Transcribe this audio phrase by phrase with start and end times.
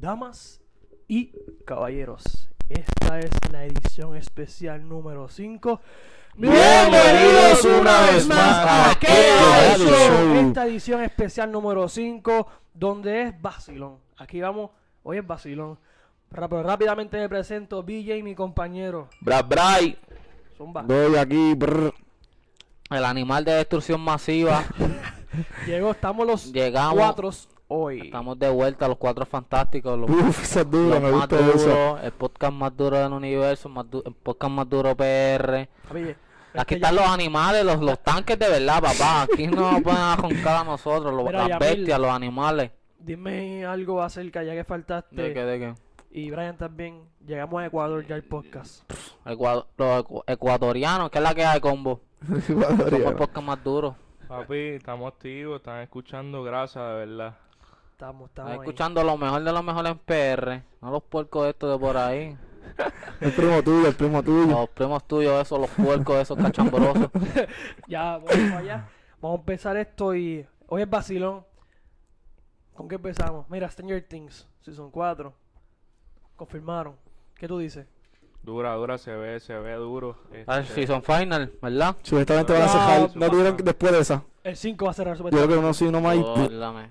[0.00, 0.60] Damas
[1.08, 1.32] y
[1.64, 5.80] caballeros, esta es la edición especial número 5.
[6.36, 8.92] Bienvenidos una vez más a.
[10.38, 13.96] Esta edición especial número 5, donde es Basilón.
[14.18, 14.70] Aquí vamos,
[15.02, 15.78] hoy es Basilón.
[16.30, 19.08] Rápidamente me presento, BJ, mi compañero.
[19.22, 19.98] Bra Bray.
[20.58, 20.82] Zumba.
[20.82, 21.54] Doy aquí.
[21.54, 21.94] brr.
[22.90, 24.62] El animal de destrucción masiva.
[25.66, 26.98] Llegó, estamos los Llegamos.
[26.98, 27.30] cuatro
[27.68, 28.00] hoy.
[28.02, 29.98] Estamos de vuelta, los cuatro fantásticos.
[29.98, 31.68] Los, Uf, esa es dura, los me más gusta eso.
[31.68, 35.68] duros, el podcast más duro del universo, más du- el podcast más duro PR.
[35.92, 36.16] Oye,
[36.58, 39.22] Aquí este, están los animales, los, los tanques de verdad, papá.
[39.22, 41.76] Aquí no nos pueden arrancar a nosotros, los, Mira, las Yamil.
[41.76, 42.70] bestias, los animales.
[42.98, 45.14] Dime algo acerca, ya que faltaste.
[45.14, 45.74] ¿De qué, de qué?
[46.10, 47.02] Y Brian también.
[47.26, 48.90] Llegamos a Ecuador ya el podcast.
[49.26, 52.00] Ecuado- los ecu- ecuatorianos, ¿qué es la que hay, combo?
[52.46, 53.96] Somos el podcast más duro.
[54.26, 57.36] Papi, estamos activos, están escuchando, gracias, de verdad.
[57.96, 58.58] Estamos, estamos ahí.
[58.58, 60.62] escuchando lo mejor de lo mejor en PR.
[60.82, 62.36] No los puercos estos de por ahí.
[63.22, 64.46] El primo tuyo, el primo tuyo.
[64.48, 67.08] Los primos tuyos, esos, los puercos, esos cachambrosos.
[67.88, 68.86] Ya, vamos allá.
[69.18, 71.46] Vamos a empezar esto y hoy es vacilón.
[72.74, 73.48] ¿Con qué empezamos?
[73.48, 75.32] Mira, Stranger Things, Season 4.
[76.36, 76.96] Confirmaron.
[77.34, 77.86] ¿Qué tú dices?
[78.46, 80.14] Dura, dura, se ve, se ve duro.
[80.46, 81.96] Al Este, season final, ¿verdad?
[82.04, 83.10] Supuestamente van a No, cejar.
[83.10, 84.22] sí, No tuvieron después de esa.
[84.44, 86.16] El 5 va a cerrar Yo creo que no, sí, no más.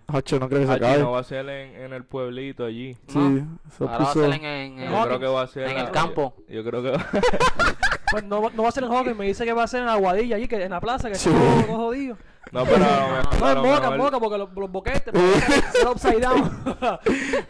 [0.08, 0.98] Hacho, no creo que se acabe.
[1.00, 2.98] no va a ser en, en el pueblito allí.
[3.08, 3.42] Sí,
[3.78, 4.14] se Ahora va a puso.
[4.26, 6.34] ser en, en- en- Yo creo que va a ser en la- el campo.
[6.50, 7.06] Yo creo que va
[8.12, 9.88] Pues no, no va a ser en Hawkins, me dice que va a ser en
[9.88, 11.30] Aguadilla, allí, que en la plaza, que Sí.
[11.30, 12.18] está todo, todo jodido.
[12.52, 14.72] No, pero a lo mejor- No, a en Boca, en mejor- Boca, porque los, los
[14.72, 15.14] boquetes,
[15.82, 16.52] son upside down.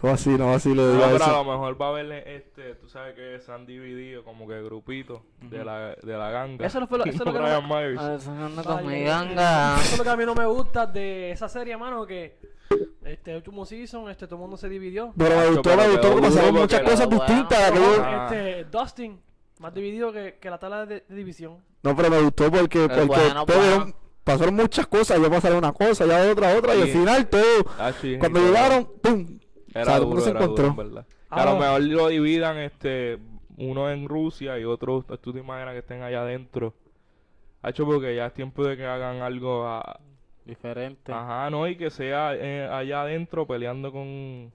[0.02, 2.76] No así, no así le No, digo pero a lo mejor va a haber este,
[2.76, 6.66] tú sabes que se han dividido como que grupitos de la de la ganga.
[6.66, 8.00] Eso no fue lo- eso es lo que no- Brian Myers.
[8.02, 9.76] Ah, eso anda Ay, con mi ganga.
[9.80, 12.38] Eso es lo que a mí no me gusta de esa serie, mano, que
[13.04, 15.14] este último season, este todo el mundo se dividió.
[15.18, 17.74] Pero me Hacho, gustó, me gustó que pasaron muchas cosas la- distintas.
[18.02, 18.28] Ah.
[18.32, 19.22] Este, Dustin,
[19.60, 21.58] más dividido que, que la tabla de, de división.
[21.84, 23.94] No, pero me gustó porque, porque bueno, bueno.
[24.26, 25.22] Pasaron muchas cosas.
[25.22, 26.76] Ya pasaron una cosa, ya otra, otra.
[26.76, 27.66] Y al final todo.
[27.80, 29.40] Ah, sí, Cuando llegaron, ¡pum!
[29.74, 30.68] Era O sea, duro, se era duro, encontró.
[30.68, 31.06] en verdad.
[31.30, 33.20] A lo Ahora- mejor lo dividan, este,
[33.58, 36.74] uno en Rusia y otro, tú te imaginas que estén allá adentro.
[37.62, 40.00] Hacho, porque ya es tiempo de que hagan algo a-
[40.46, 41.12] Diferente.
[41.12, 44.52] Ajá, no, y que sea eh, allá adentro peleando con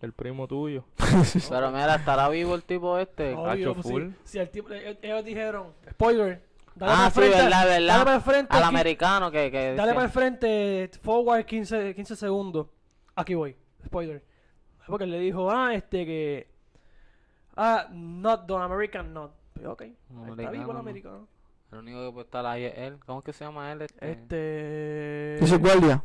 [0.00, 0.84] el primo tuyo.
[1.50, 3.34] Pero mira, ¿estará vivo el tipo este?
[3.34, 4.02] Obvio, Hacho, pues, full.
[4.04, 4.14] sí.
[4.24, 6.42] Si el tipo, ellos, ellos dijeron, spoiler,
[6.74, 7.86] dale Ah, para sí, el frente, verdad, verdad.
[7.94, 9.50] dale para el frente, Al qui- americano que...
[9.50, 12.66] que dale para el frente, forward 15, 15 segundos.
[13.16, 14.24] Aquí voy, spoiler.
[14.86, 16.48] Porque él le dijo, ah, este que,
[17.56, 19.32] ah, not the American not.
[19.54, 20.78] Pues, ok, está Americano, vivo el no.
[20.80, 21.28] americano.
[21.72, 22.98] El único que puede estar ahí es él.
[23.06, 23.82] ¿Cómo es que se llama él?
[23.82, 24.10] Este...
[24.12, 25.44] Este...
[25.44, 26.02] Es guardia.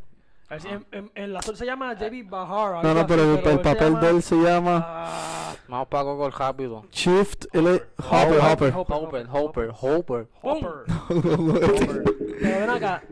[0.49, 2.23] A ver si en, en, en la serie se llama J.B.
[2.23, 2.83] Bahar.
[2.83, 6.03] No, no, pero así, el, el papel llama- de él se llama Ah, Vamos para
[6.03, 6.85] Google rápido.
[6.91, 8.73] Shift L Hopper, Hopper.
[8.73, 10.27] Hopper, Hopper, Hopper.
[10.41, 10.85] Hopper.
[12.41, 13.03] Pero ven acá.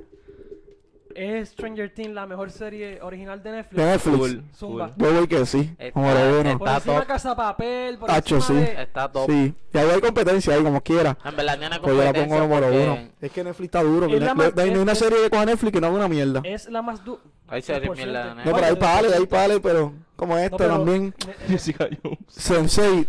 [1.18, 3.76] ¿Es Stranger Things la mejor serie original de Netflix?
[3.84, 4.18] De Netflix.
[4.18, 4.90] Full, Zumba.
[4.90, 5.04] full.
[5.04, 5.72] Yo voy que sí.
[5.80, 6.08] Está- Como.
[6.14, 7.08] Por Está encima top.
[7.08, 8.66] Casa Papel, por Hacho, encima sí.
[8.66, 8.82] de...
[8.84, 9.30] Está top.
[9.32, 9.54] Sí.
[9.74, 11.18] Y ahí hay competencia, ahí como quiera.
[11.26, 12.98] En verdad tiene Pues yo la pongo número porque uno.
[13.20, 14.06] Es que Netflix está duro.
[14.06, 15.74] Es que la ne- más- no hay ni es- una es- serie que coja Netflix
[15.74, 16.42] que no haga una mierda.
[16.44, 17.20] Es la más du...
[17.48, 17.96] Hay series 100%.
[17.96, 18.60] mierda de No, Netflix.
[18.62, 21.16] pero pales, hay Netflix- pales, pero como esta No, pero- también.
[21.26, 22.20] Ne- Jessica Jones.
[22.28, 23.00] Sensei.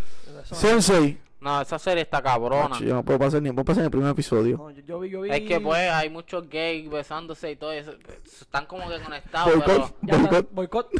[0.42, 0.56] eso no.
[0.56, 1.18] Sensei.
[1.40, 2.74] No, esa serie está cabrona.
[2.74, 4.56] Hacho, yo no puedo pasar ni puedo pasar en el primer episodio.
[4.56, 5.30] No, yo, yo vi, yo vi...
[5.30, 7.92] Es que pues hay muchos gays besándose y todo eso.
[8.24, 9.78] Están como que conectados, pero...
[9.78, 10.52] Boicot, está, boicot.
[10.52, 10.90] boicot.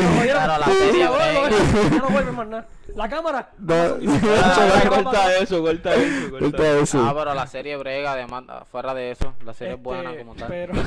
[0.00, 0.20] No.
[0.22, 2.68] Pero la serie ya no vuelve más nada.
[2.94, 3.50] La cámara.
[3.58, 6.78] No, Ah, corta eso, corta eso, corta eso.
[6.82, 7.04] eso.
[7.06, 10.34] Ah, pero la serie brega, además, fuera de eso, la serie es Este, buena como
[10.34, 10.48] tal.
[10.48, 10.72] Pero...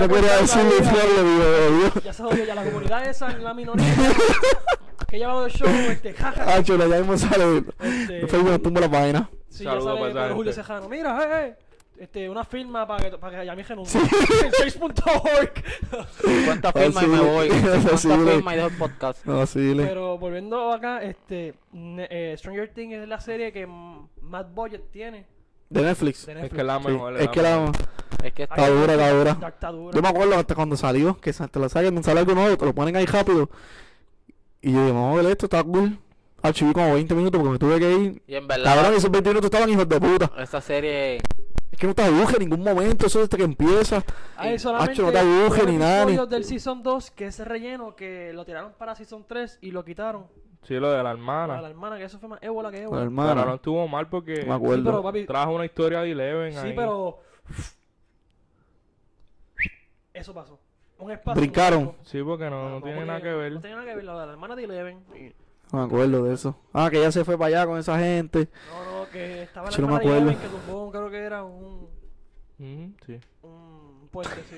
[0.00, 2.04] No quería decirle infierno, digo, Dios.
[2.04, 3.84] Ya se jodió, ya la comunidad esa, la minoría
[5.08, 6.54] que ha llevado el show, este, jaja.
[6.54, 7.64] Hacho, ya mismo sale.
[7.80, 9.30] Este, Facebook nos tumba la página.
[9.48, 10.52] sí, ya Saludos sale Julio.
[10.90, 11.56] Mira, eh, eh,
[11.98, 14.00] este, una firma para que, para que Yami renuncie.
[14.44, 15.52] En 6.org.
[16.46, 17.24] ¿Cuántas firmas y me sí.
[17.24, 17.48] voy?
[17.50, 18.08] Sí, ¿Cuántas sí.
[18.08, 19.24] firmas y dejo el podcast?
[19.24, 19.74] No, sí.
[19.76, 25.26] Pero volviendo acá, este, eh, Stranger Things es la serie que más budget tiene
[25.70, 26.26] De Netflix.
[26.26, 26.56] de Es Netflix.
[26.56, 27.16] que la Sí, mejor.
[27.20, 27.72] Es que la.
[28.22, 29.30] Es que Está dura, está dura.
[29.48, 29.94] Está dura.
[29.96, 32.74] Yo me acuerdo hasta cuando salió, que te lo saquen, sale algo nuevo, te lo
[32.74, 33.50] ponen ahí rápido.
[34.62, 35.98] Y yo digo, vamos a ver esto, está cool.
[36.42, 38.22] Archiví como 20 minutos porque me tuve que ir.
[38.26, 40.30] Y en verdad, Cabrón, esos 20 minutos estaban hijos de puta.
[40.42, 41.20] esa serie...
[41.74, 44.00] Es que no te agujes en ningún momento, eso desde que empieza.
[44.44, 47.40] Y- solamente Hacho, no te agujes un ni nada, ni- del Season 2 que es
[47.40, 50.28] relleno que lo tiraron para Season 3 y lo quitaron.
[50.62, 51.60] Sí, lo de la A hermana.
[51.60, 53.00] la hermana, que eso fue más ébola que ébola.
[53.00, 53.54] la Pero no hermana.
[53.56, 54.76] estuvo mal porque me acuerdo.
[54.76, 56.72] Sí, pero papi, trajo una historia de Eleven sí, ahí.
[56.76, 57.20] pero
[60.12, 60.58] eso pasó.
[60.98, 61.40] un espacio.
[61.40, 61.82] Brincaron.
[61.88, 61.94] un.
[62.04, 63.52] Sí, porque no, no como tiene nada que ver.
[63.52, 65.04] No tiene nada que ver, lo de la hermana de Eleven.
[65.14, 65.34] y-
[65.74, 66.56] No me acuerdo de eso.
[66.72, 68.48] Ah, que ella se fue para allá con esa gente.
[68.68, 70.28] No, no, que estaba la Yo no me acuerdo.
[70.28, 71.88] que tumbó, creo que era un,
[72.58, 73.20] sí.
[73.42, 74.56] un puente, sí.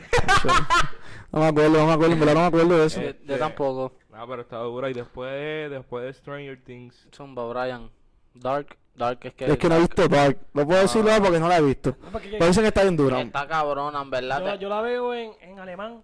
[1.33, 3.01] No me acuerdo, no me acuerdo, en verdad no me acuerdo de eso.
[3.01, 3.93] Yo, yo tampoco.
[4.13, 4.91] Ah, pero está dura.
[4.91, 7.09] Y después de, después de Stranger Things.
[7.15, 7.91] Zumba, Brian.
[8.35, 8.77] Dark.
[8.95, 9.45] Dark es que.
[9.47, 10.39] Es que no he visto Dark.
[10.55, 11.19] No puedo decirlo Ah.
[11.23, 11.97] porque no la he visto.
[12.03, 13.21] No, porque Pero dicen que está bien dura.
[13.23, 14.55] Está cabrona, en verdad.
[14.55, 16.03] yo, yo la veo en, en alemán.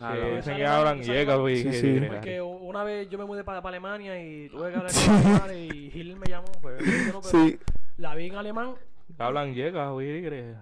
[0.00, 0.36] Ah, que no.
[0.36, 1.56] dicen que hablan esa llega, güey.
[1.58, 2.00] Sí, que- sí.
[2.00, 5.60] que- Porque una vez yo me mudé para, Alemania y tuve que hablar con madre
[5.66, 6.46] y Gil me llamó.
[6.60, 6.80] Pues,
[7.12, 7.58] no, pero Sí.
[7.98, 8.74] La vi en alemán.
[9.18, 10.22] Hablan llega, güey.
[10.22, 10.54] que-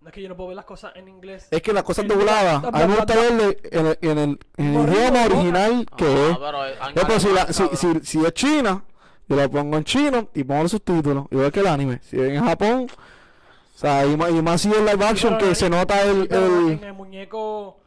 [0.00, 1.48] No es que yo no puedo ver las cosas en inglés.
[1.50, 4.66] Es que las cosas dobladas, a mí me gusta verle en el, en el, en
[4.66, 6.38] el Corrido, idioma original que Ah, es.
[6.38, 8.82] pero en Es pues, si, la- si, si, si es China,
[9.28, 12.00] yo la pongo en chino y pongo los subtítulos, igual que el anime.
[12.02, 15.48] Si es en Japón, o sea, y más, y más si es live action pero
[15.48, 16.28] que se nota el...
[16.28, 17.78] Pero el En el muñeco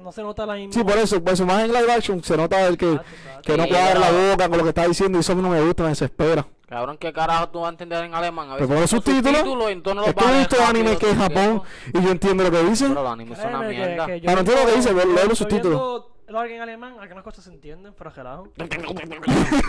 [0.00, 0.72] no se nota la misma.
[0.72, 3.42] sí, por eso, pues más en live action se nota el que, Exacto, exacto.
[3.42, 5.34] que no Sí, cuadra la pero- boca con lo que está diciendo y eso a
[5.36, 6.46] mí no me gusta, me desespera.
[6.68, 8.50] Cabrón, ¿qué carajo tú vas a entender en alemán?
[8.50, 9.40] A Pero veces son subtítulos.
[9.40, 11.62] y tú no los Es que he visto anime que es Japón
[11.92, 12.88] y yo entiendo lo que dicen.
[12.90, 14.06] Pero los animes son una Créeme que- mierda.
[14.06, 16.04] que yo Ah, no entiendo lo que dice, viendo- lee los subtítulos.
[16.28, 18.46] Lo en alemán, algunas cosas se entienden, pero relajo.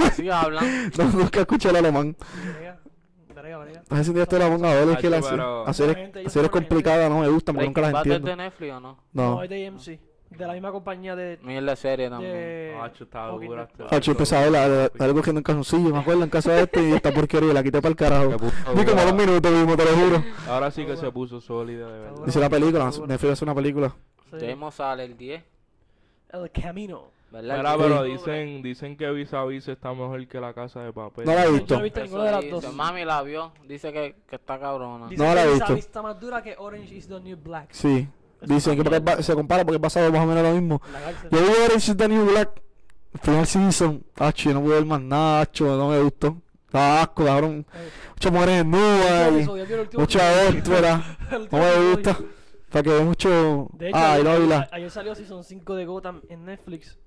[0.06, 0.92] Así hablan.
[0.98, 2.16] No, nunca escuché el alemán.
[4.04, 7.10] Si un día te la pongo a ver, es que la pero- gente, es complicada,
[7.10, 8.30] no me gustan porque nunca las Bad es entiendo.
[8.30, 8.98] de Netflix o no?
[9.14, 9.44] No, No.
[9.44, 10.00] es de AMC.
[10.38, 11.38] De la misma compañía de.
[11.44, 12.32] Mierda de serie también.
[12.34, 13.64] de Hacho, está dura.
[13.64, 16.54] Está- Hacho, empecé a ver la, la, la cogiendo en calzoncillo, me acuerdo en casa
[16.54, 18.30] de este y esta porquería la quité para el carajo.
[18.76, 20.24] Vi como dos minutos mismo, te lo juro.
[20.48, 22.26] Ahora sí que se puso sólida, de verdad.
[22.26, 23.94] Dice la película, Netflix hace una película.
[24.32, 25.44] Debemos sale el 10.
[26.34, 27.10] El Camino.
[27.32, 27.58] ¿Verdad?
[27.58, 28.34] Mira, pero 10 de octubre.
[28.42, 31.26] dicen, dicen que Vis a Vis está mejor que la casa de papel.
[31.26, 31.76] No la he visto.
[31.76, 32.74] no he visto ninguna de las dice, dos.
[32.74, 33.54] Mami la vio.
[33.68, 35.08] Dice que, que está cabrona.
[35.08, 35.64] Dice No la he visto.
[35.64, 37.70] esa vista más dura que Orange is the New Black.
[37.72, 38.08] Sí.
[38.42, 40.82] Dicen que porque se compara porque es basado más o menos lo mismo.
[41.32, 42.62] Yo vi Orange is the New Black,
[43.22, 46.38] primer season, Hacho, yo no pude ver más nada, Hacho, no me gustó.
[46.72, 47.66] Da asco, cabrón.
[47.74, 51.18] Eh, Muchas mujeres el último desnudas y episodio, ¿vio el último mucha ópera.
[51.52, 52.18] No me gusta.
[52.72, 53.68] Para que ve mucho...
[53.74, 54.70] De hecho, Ay, ayer, la...
[54.72, 56.98] ayer salió Season 5 de Gotham en Netflix.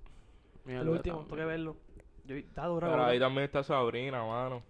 [0.67, 1.77] Mierda, El último, tengo que verlo.
[2.27, 2.87] Yo, está duro.
[2.91, 4.63] Pero ahí también está Sabrina, mano.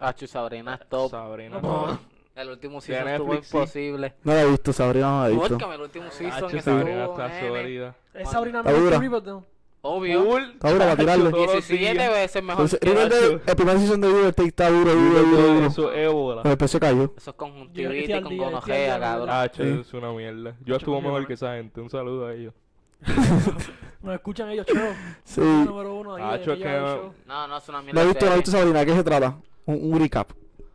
[0.00, 1.10] Hacho, Sabrina es top.
[1.10, 1.60] Sabrina.
[1.60, 1.98] No, no.
[2.34, 4.14] El último season estuvo imposible.
[4.24, 5.48] No la he visto, Sabrina no la he visto.
[5.50, 7.94] Búscame el último season que Sabrina está sólida.
[8.14, 8.62] Es Sabrina.
[8.62, 9.40] Riverdale.
[9.84, 10.38] Obvio.
[10.38, 11.30] Está dura para tirarle.
[11.30, 12.12] Todos los 17 días.
[12.12, 15.66] veces mejor el primer season de Riverdale está duro, duro, duro, Eso, duro.
[15.66, 16.42] eso es ébola.
[16.42, 17.02] Pero después se cayó.
[17.04, 19.28] Eso es Yo conjuntivitis con día, cabrón.
[19.52, 20.56] eso es una mierda.
[20.64, 21.80] Yo estuvo mejor que esa gente.
[21.80, 22.54] Un saludo a ellos.
[24.02, 24.94] Nos escuchan ellos, chero.
[25.24, 25.40] Sí.
[25.40, 26.22] Número uno ahí.
[26.46, 27.14] No-.
[27.26, 28.94] No, no, es una No mierda he de visto, no he visto Sabrina, ¿de qué
[28.94, 29.38] se trata?
[29.66, 30.30] Un, un recap.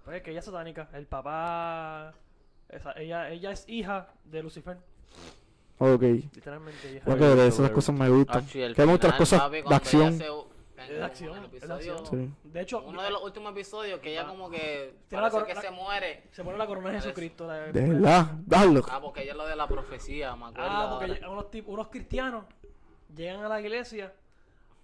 [0.08, 0.88] Pues es que ella es satánica.
[0.94, 2.14] El papá.
[2.70, 4.78] esa- ella, ella es hija de Lucifer.
[5.80, 6.02] Ok.
[6.02, 6.94] Literalmente.
[7.06, 8.46] hija de- esas cosas me gustan.
[8.54, 10.14] El Que me gustan las cosas de acción.
[10.78, 12.06] Es de acción, es de episodio- acción.
[12.28, 12.50] Sí.
[12.50, 14.30] De hecho, Uno de los últimos episodios que ella Ah.
[14.30, 16.24] como que Tiene la parece cor- que la- se muere.
[16.32, 17.46] se pone la corona de Jesucristo.
[17.48, 18.86] la- De verdad, dalo.
[18.90, 20.70] Ah, porque ella es lo de la profecía, me acuerdo.
[20.70, 21.30] Ah, porque ahora.
[21.32, 22.46] unos, tip- unos cristianos
[23.14, 24.14] llegan a la iglesia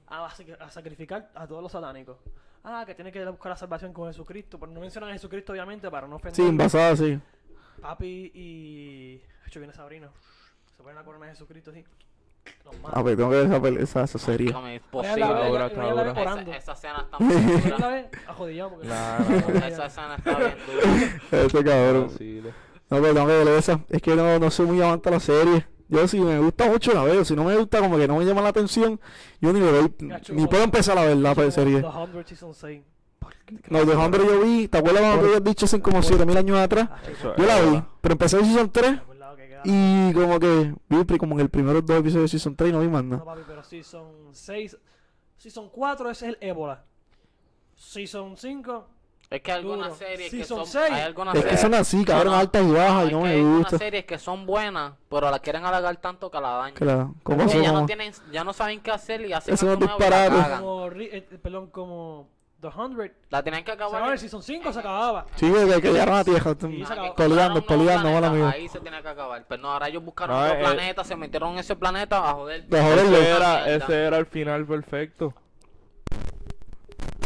[0.08, 2.18] a sacrificar a todos los satánicos.
[2.64, 4.58] Ah, que tiene que buscar la salvación con Jesucristo.
[4.60, 6.36] Pero no mencionan a Jesucristo, obviamente, para no ofender.
[6.36, 7.20] Sí, envasada, sí.
[7.82, 9.18] Papi y.
[9.18, 10.10] De hecho, viene Sabrina.
[10.78, 11.72] Se pone la corona de Jesucristo
[12.82, 13.00] mata.
[13.00, 14.48] A ver, tengo que ver esa, pel- esa, esa serie.
[14.50, 15.26] Es la posible.
[15.26, 16.58] dura, la está dura.
[16.58, 17.88] Esa, escena está muy la dura.
[17.90, 18.88] vez ajodillado porque.
[18.88, 19.18] Nah,
[19.68, 21.20] Esa escena está bien dura.
[21.44, 22.08] Este cabrón.
[22.90, 23.80] No, pero tengo que ver esa.
[23.90, 25.68] Es que no, no soy muy amante a la serie.
[25.90, 27.24] Yo si me gusta mucho la veo.
[27.26, 29.00] Si no me gusta, como que no me llama la atención,
[29.42, 29.94] yo ni le doy.
[30.32, 31.82] Ni puedo empezar a ver la Como serie.
[31.82, 32.84] The 100 Season 6.
[33.70, 34.68] No, de Hombre yo vi.
[34.68, 36.90] ¿Te acuerdas cuando habías dicho hace como 7000 años atrás?
[37.08, 37.84] Eso Yo la vi.
[38.02, 39.00] Pero empecé el Season 3
[39.66, 40.14] Y...
[40.14, 42.88] como que vi como en el primeros dos episodios de Season 3 y no vi
[42.88, 43.26] más No, nada.
[43.26, 44.78] papi, pero Season 6.
[45.38, 46.84] Season 4 ese es el ébola.
[47.76, 48.88] Season 5.
[49.34, 50.64] Es que hay algunas series Sí, que son.
[50.94, 53.42] Hay algunas Es que series- son así, cabrón, altas y bajas y no me hay
[53.42, 53.78] unas gusta.
[53.80, 56.76] series que son buenas, pero las quieren alargar tanto que la dañan.
[56.76, 59.66] Claro, ¿cómo Porque se ya no tienen, ya no saben qué hacer y hacen Eso
[59.66, 59.80] no.
[60.60, 62.30] Como, ri- eh, perdón, como
[62.62, 63.12] The 100.
[63.32, 64.14] La tenían que Se acabar.
[64.14, 65.26] el Season 5, se acababa.
[65.36, 66.52] Sí, que llegaron a tierra.
[66.52, 66.56] Se
[67.18, 67.62] poliando,
[68.04, 68.50] nuevo mala mía.
[68.52, 69.44] Ahí se tenía que acabar.
[69.48, 72.34] Pero no, ahora ellos buscaron No, otro eh, planeta, se metieron en ese planeta a
[72.36, 72.68] joder.
[72.68, 72.78] De.
[72.80, 75.34] Ese era, ese era el final perfecto.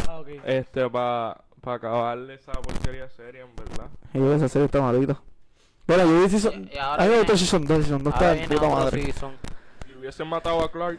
[0.07, 0.27] Ah, ok.
[0.45, 3.87] Este, para pa acabarle esa porquería de serie, en verdad.
[4.13, 5.21] Y yo, esa serie está malita.
[5.85, 6.69] Bueno, yo vi Season...
[6.73, 8.69] Y- ahora A mí me gustó viene- Season 2, Season 2 Ahora está de puta
[8.75, 9.03] madre.
[9.03, 9.31] season.
[9.85, 10.97] Si hubiesen matado a Clark,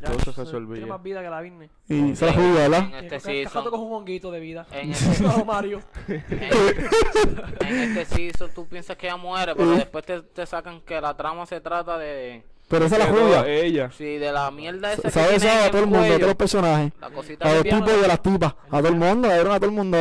[0.00, 0.74] Ya, todo se resolvía.
[0.76, 1.70] Tiene más vida que la Disney.
[1.88, 2.78] Y se la jugó, ¿verdad?
[2.80, 3.70] En este Cajato season.
[3.70, 4.66] con un honguito de vida.
[4.72, 5.80] En este, No, Mario.
[6.08, 6.24] en,
[7.66, 11.16] en este season tú piensas que ella muere, pero después te, te sacan que la
[11.16, 13.48] trama se trata de, Pero esa es la Que jugada.
[13.48, 13.90] Ella.
[13.92, 15.64] Sí, de la mierda esa que ¿Sabes tiene eso?
[15.66, 16.92] A todo el mundo, a todos los personajes.
[17.00, 18.54] La cosita A que los tipos y a las tipas.
[18.70, 19.96] A todo el mundo, le dieron a todo el mundo.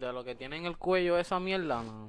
[0.00, 2.08] De lo que tiene en el cuello esa mierda, no.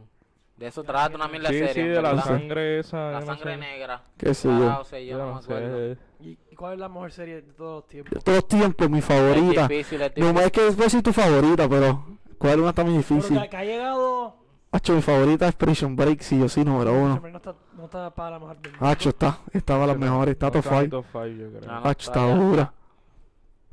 [0.58, 1.74] De eso trata una mierda Sí, seria.
[1.74, 2.24] sí, de la verdad.
[2.24, 3.12] sangre esa.
[3.12, 4.04] La no sangre negra.
[4.18, 4.84] Qué sé yo.
[4.84, 5.78] sé yo, Yo no no me acuerdo.
[5.96, 5.98] sé.
[6.22, 8.14] ¿Y cuál es la mejor serie de todos los tiempos?
[8.14, 9.64] De todos los tiempos, mi favorita.
[9.64, 10.46] Es difícil, es No difícil.
[10.46, 12.06] es que decir tu favorita, pero
[12.38, 13.42] ¿cuál una está muy Pero difícil?
[13.42, 14.36] que, que ha llegado.
[14.74, 17.10] Hacho, mi favorita es Prison Break, sí, yo sí, número uno.
[17.12, 18.86] Siempre no está, no está para la mejor del mundo.
[18.88, 20.98] Hacho, está, estaba las mejores, está No top está en 5.
[20.98, 21.72] top five, yo creo.
[21.72, 22.74] Ah, no, Hacho, está está dura.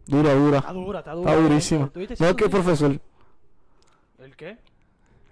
[0.06, 0.58] Dura, dura.
[0.58, 1.30] Está dura, está dura.
[1.32, 1.88] Está durísima.
[1.90, 2.62] ¿Tú viste No, season que el cinco?
[2.64, 3.00] profesor,
[4.18, 4.58] ¿El qué?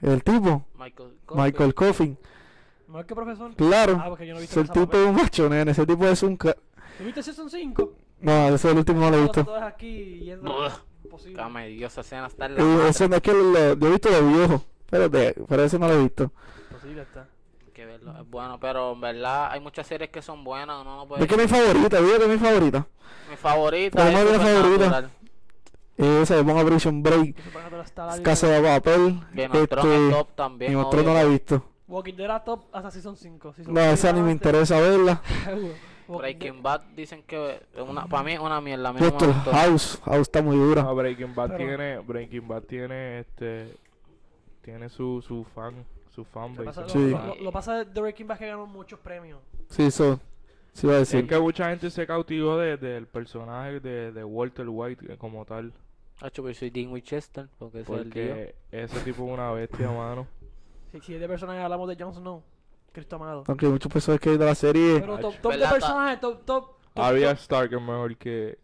[0.03, 2.19] el tipo, Michael Michael Coffin.
[2.87, 3.55] ¿Mejor que profesor?
[3.57, 5.01] Claro, Ah, porque yo no he es visto el esa tipo papel.
[5.03, 5.71] de un macho, nene.
[5.73, 6.37] Ese tipo es un.
[6.37, 6.55] ca-
[6.99, 7.93] ¿Tú viste Season 5?
[8.21, 9.45] No, ese es el último no lo he visto.
[9.45, 10.69] Todos aquí yendo.
[11.03, 11.35] Imposible.
[11.37, 12.89] Cámara, Dios, esa escena está en la Eh.
[12.89, 14.63] Ese no es que lo, yo he visto los viejos.
[14.87, 16.33] Espérate, pero ese no lo he visto.
[16.71, 17.29] Imposible está.
[17.67, 20.97] Hay que verlo, es bueno, pero en verdad hay muchas series que son buenas, uno
[20.97, 21.23] no puede...
[21.25, 22.87] Es que mi favorita, digo que es mi favorita.
[23.31, 24.85] Mi favorita Pero es es mi favorita.
[24.85, 25.11] Supernatural.
[25.99, 27.37] Esa de Ponga Prison Break.
[28.23, 29.21] Casa de Papel.
[29.33, 30.11] Game of Thrones es Este.
[30.15, 31.65] top también, Mi otro obvio, no la he visto.
[31.89, 33.55] Walking Dead top hasta Season 5.
[33.55, 35.23] Season No, esa ni me interesa verla.
[36.09, 39.11] Breaking Bad dicen que es una, para mí es una mierda, a mí no me
[39.11, 39.51] Doctor gustó.
[39.53, 40.83] House, House está muy dura.
[40.85, 43.75] Breaking Bad Pero- tiene, Breaking Bad tiene este,
[44.67, 46.65] tiene su, su fan, su Lo fanbase.
[46.65, 47.11] pasa- lo- Sí.
[47.11, 49.39] lo- Lo pasa de Breaking Bad que ganó muchos premios.
[49.71, 50.19] Sí, eso.
[50.73, 51.29] Sí, iba a Es decir.
[51.29, 55.73] que mucha gente se cautivó de- del personaje de, de Walter White eh, como tal.
[56.21, 57.99] Hacho, pero soy Dean Winchester, porque ese es.
[58.03, 60.27] Porque ese tipo es una bestia, mano.
[60.91, 62.43] Si, si de personajes hablamos de Jon Snow,
[62.93, 63.45] Cristo amado.
[63.47, 64.99] Aunque muchos personajes que de la serie.
[65.01, 66.67] Pero top, top de personajes, top, top.
[66.93, 67.31] top, Arya.
[67.33, 68.59] Stark es mejor que,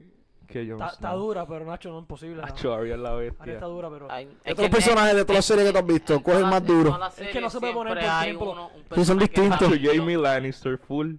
[0.52, 2.42] que Jon Está, dura, pero Nacho no es imposible.
[2.42, 3.52] Nacho, Arya es la Arya bestia.
[3.54, 4.10] está dura, pero.
[4.10, 4.28] Hay-
[4.70, 6.98] personajes de todas las series que tú has visto, ¿cuál es más duro?
[7.16, 9.72] Es que no se puede poner por uno- un son distintos.
[9.82, 11.14] Jamie Lannister full.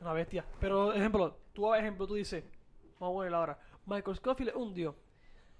[0.00, 0.44] Una bestia.
[0.60, 2.42] Pero, ejemplo, tú, ejemplo, tú dices,
[2.98, 3.58] vamos a ponerla ahora.
[3.86, 4.94] Michael Scofield es un dios.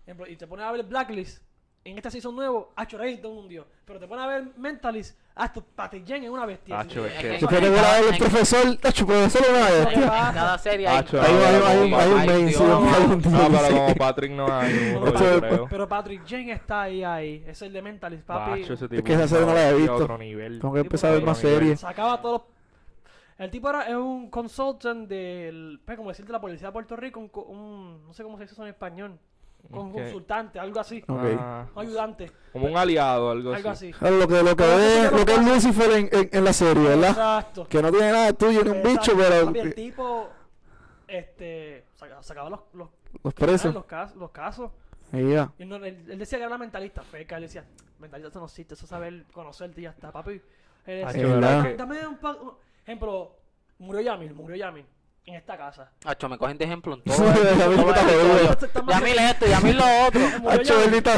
[0.04, 1.42] Ejemplo, y te pones a ver Blacklist.
[1.84, 3.66] En esta season nuevo, Acho es un dios.
[3.84, 6.78] Pero te pones a ver Mentalist, hasta Patty Jen es una bestia.
[6.78, 7.40] Acho, es Es que...
[7.40, 10.30] Si fuera que ver el profesor, Tacho, profesor una En bestia.
[10.32, 11.90] cada serie hay, Hay un- hay un-
[12.26, 12.54] main, Dios.
[12.56, 14.96] sí, hay un No, pero como Patrick no hay.
[15.70, 17.44] Pero Patrick Jen está ahí, ahí.
[17.48, 18.62] Es el de Mentalist, papi.
[18.62, 19.94] Tipo que esa serie no la he es visto.
[19.96, 20.60] otro nivel.
[20.60, 21.80] Tengo que empezar a ver más series.
[21.80, 22.52] Sacaba todos los...
[23.38, 25.80] El tipo era es un consultant del...
[25.84, 28.44] Pues, como decirte, la policía de Puerto Rico, un, co- un- no sé cómo se
[28.44, 29.18] dice eso en español.
[29.70, 29.92] Con Ok.
[29.94, 31.02] consultante, algo así.
[31.08, 33.90] Un ayudante, como un aliado, algo, algo así.
[33.90, 34.04] así.
[34.04, 35.44] Lo que, lo que, Pero sería lo que es.
[35.46, 37.10] Lucifer en, en, en la serie, ¿verdad?
[37.10, 37.66] Exacto.
[37.68, 39.12] Que no tiene nada de tuyo ni un bicho.
[39.16, 40.28] Papi, el pero tipo,
[41.08, 42.88] este, saca- sacaba los, los,
[43.22, 43.72] los presos.
[43.74, 44.70] los, cas- los casos.
[45.12, 45.52] Y ya.
[45.58, 47.36] Y no- él, él decía que era mentalista, feca.
[47.36, 47.64] Él decía,
[47.98, 50.40] mentalista eso no existe, eso es saber conocerte y ya está, papi.
[50.86, 51.40] Él Ah, decía, es.
[51.40, 52.52] "Dame- dame un un-
[52.84, 53.36] Ejemplo,
[53.78, 54.84] murió Yamil, murió Yamil.
[55.24, 55.92] En esta casa.
[56.04, 57.16] Hacho, me cogen de ejemplo en todo.
[58.88, 60.20] Yamil esto, Yamil lo otro.
[60.40, 61.14] Murió Hacho, bendita.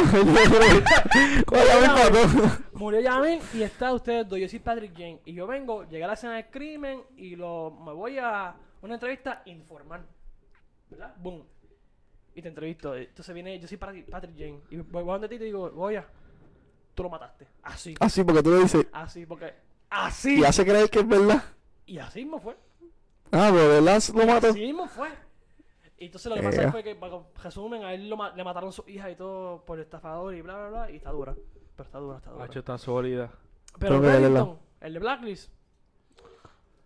[1.47, 4.39] ¿Cuál es la misma murió Yamil y está ustedes dos.
[4.39, 5.21] Yo soy Patrick Jane.
[5.25, 8.95] Y yo vengo, llegué a la escena del crimen y lo, me voy a una
[8.95, 10.05] entrevista informal.
[10.91, 11.15] ¿Verdad?
[11.17, 11.43] Boom.
[12.35, 12.95] Y te entrevisto.
[12.95, 14.61] Entonces viene, yo soy Patrick, Patrick Jane.
[14.71, 16.07] Y voy, voy donde ti y te digo, voy a,
[16.95, 17.47] tú lo mataste.
[17.63, 17.95] Así.
[18.01, 18.87] Así, porque tú le dices.
[18.93, 19.55] Así, porque.
[19.89, 20.41] Así.
[20.41, 21.43] Y hace creer que es verdad.
[21.87, 22.57] Y así mismo fue.
[23.35, 24.03] Ah, pero ¿verdad?
[24.15, 24.47] Lo mató.
[24.49, 25.09] Así mismo fue.
[25.99, 26.71] Y entonces lo que pasa Ea.
[26.73, 29.79] fue que, para resumen, a él lo ma- le mataron su hija y todo por
[29.81, 30.91] estafador y bla, bla, bla.
[30.91, 31.35] Y está dura.
[31.77, 32.47] Pero está dura, está dura.
[32.47, 33.31] Nacho está sólida.
[33.79, 34.01] Pero.
[34.01, 35.51] Reddington, el de Blacklist,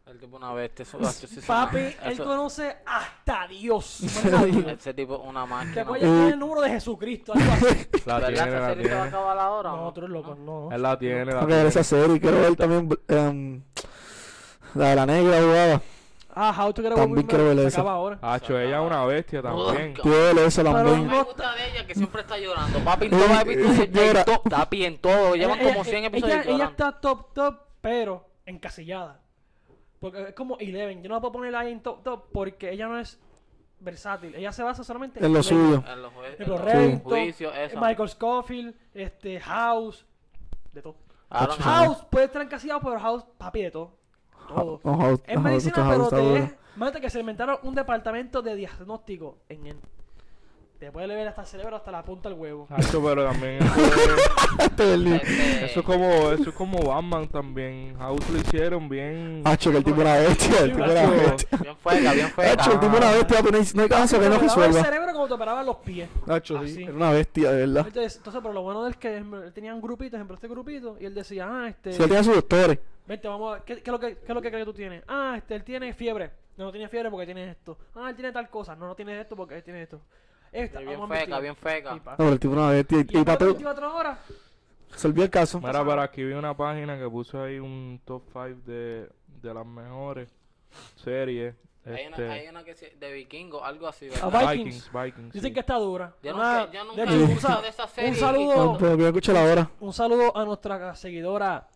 [0.06, 4.00] El tipo una bestia, eso, hacho, sí, papi, eso- él eso- conoce hasta Dios.
[4.80, 5.84] Ese tipo una Te máquina.
[5.84, 7.88] voy a tener el número de Jesucristo, algo así.
[8.06, 8.28] La ¿Verdad?
[8.28, 8.94] tiene, ¿Esa la se va a tiene.
[8.94, 10.70] acabar ahora o No, tú eres loco, no.
[10.72, 11.66] Él la tiene, la tiene.
[11.66, 12.18] esa serie.
[12.20, 13.62] Quiero ver también em,
[14.74, 15.82] la de la negra jugada.
[16.40, 17.80] Ah, How to Get Away También with quiero Murder, ver se esa.
[17.80, 18.18] acaba ahora.
[18.22, 19.92] Hacho, ella es una bestia también.
[19.94, 21.06] Quiero ver esa Pero también.
[21.08, 22.78] Me gusta de ella que siempre está llorando.
[22.84, 24.20] Papi, en Eh, los episodios eh, llora.
[24.20, 25.34] en to- Papi, en todo.
[25.34, 26.70] Llevan Ella- como 100 ella- episodios Ella, ella llorando.
[26.86, 29.20] está top, top, pero encasillada.
[29.98, 31.02] Porque es como Eleven.
[31.02, 33.18] Yo no la puedo poner ahí en top, top porque ella no es
[33.80, 34.32] versátil.
[34.36, 35.42] Ella se basa solamente En lo Eleven.
[35.42, 35.84] suyo.
[35.92, 37.80] En los, jue- en Ejemplo, los Reddington, juicios, eso.
[37.80, 40.06] Michael Scofield, este, House,
[40.72, 40.94] de todo.
[41.30, 41.58] Aaron.
[41.58, 43.98] House puede estar encasillado, pero House, papi, de todo.
[44.48, 44.80] Todo.
[44.84, 46.56] House- Es medicina, pero te es.
[47.00, 49.78] Que se inventaron un departamento de diagnóstico en.
[50.78, 52.68] Te puede leer hasta el cerebro, hasta la punta del huevo.
[52.70, 53.74] Hacho, pero también eso
[54.58, 57.96] es, Este eso es como eso es como Batman también.
[57.98, 59.42] House lo hicieron bien.
[59.44, 60.60] Hacho, que el tipo era bestia.
[60.60, 61.10] El tipo era Hacho.
[61.32, 61.58] bestia.
[61.62, 62.52] Bien fuega, bien fuega.
[62.52, 63.38] Hacho, el tipo era bestia.
[63.42, 64.84] pero No hay- no hay caso que no daba el resuelva.
[64.84, 66.08] cerebro cuando te operaban los pies.
[66.26, 66.74] Nacho, Así.
[66.76, 66.82] sí.
[66.84, 67.86] Era una bestia, de verdad.
[67.88, 70.46] Entonces, entonces, pero lo bueno de él es que él tenía un grupito, ejemplo, este
[70.46, 71.92] grupito, y él decía, ah, este...
[71.92, 72.78] Si él tenía sus doctores.
[73.04, 74.70] Vente, vamos a ver, ¿qué, qué es lo que, qué es lo que crees que
[74.70, 75.02] tú tienes?
[75.08, 76.30] Ah, este, él tiene fiebre.
[76.56, 77.76] No, no tiene fiebre porque tiene esto.
[77.96, 78.76] Ah, él tiene tal cosa.
[78.76, 80.00] No, no tiene esto porque él tiene esto.
[80.52, 81.42] Esta, Bien vamos a feca, investigar.
[81.42, 81.96] bien feca.
[81.96, 82.10] Y pa.
[82.12, 82.98] No, pero el tipo era una bestia.
[82.98, 84.18] Y Y, para 24 horas,
[84.90, 85.60] resolvió el caso.
[85.60, 89.08] Mira, pero aquí vi una página que puso ahí un top 5 de,
[89.42, 90.28] de las mejores
[90.96, 91.54] series.
[91.86, 94.50] Hay una, Este, hay una que se- de vikingo, algo así, Ah, ¿verdad?
[94.52, 94.90] Vikings.
[94.90, 95.32] Vikings, Vikings.
[95.32, 95.54] dicen sí.
[95.54, 96.14] que está dura.
[96.22, 98.14] Yo Una- nunca, yo nunca de he hecho, un, escuchado de esa serie.
[98.14, 99.70] saludo, Pero voy a escuchar ahora.
[99.80, 101.66] un saludo a nuestra seguidora.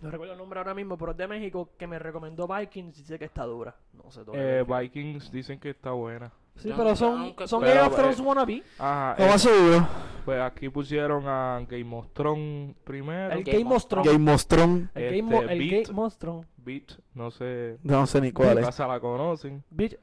[0.00, 3.02] No recuerdo el nombre ahora mismo, pero es de México, que me recomendó Vikings y
[3.02, 3.76] dice que está dura.
[3.92, 4.60] No sé todavía.
[4.60, 6.32] Eh, Vikings dicen que está buena.
[6.56, 8.62] Sí, yo pero nunca- son, nunca- son pero, Game of Thrones eh, wannabe.
[8.78, 9.88] Ajá, Lo eh, más seguro.
[10.24, 13.32] pues aquí pusieron a Game of Thrones primero.
[13.32, 14.12] El Game Game of Thrones.
[14.12, 14.88] Game of Thrones.
[14.94, 15.88] El Este, Game, el Beat.
[15.88, 16.46] Game of Thrones.
[16.56, 17.78] Beat, no sé.
[17.82, 18.64] No sé ni cuál es.
[18.64, 19.62] Casa la conocen.
[19.70, 19.96] Bitch,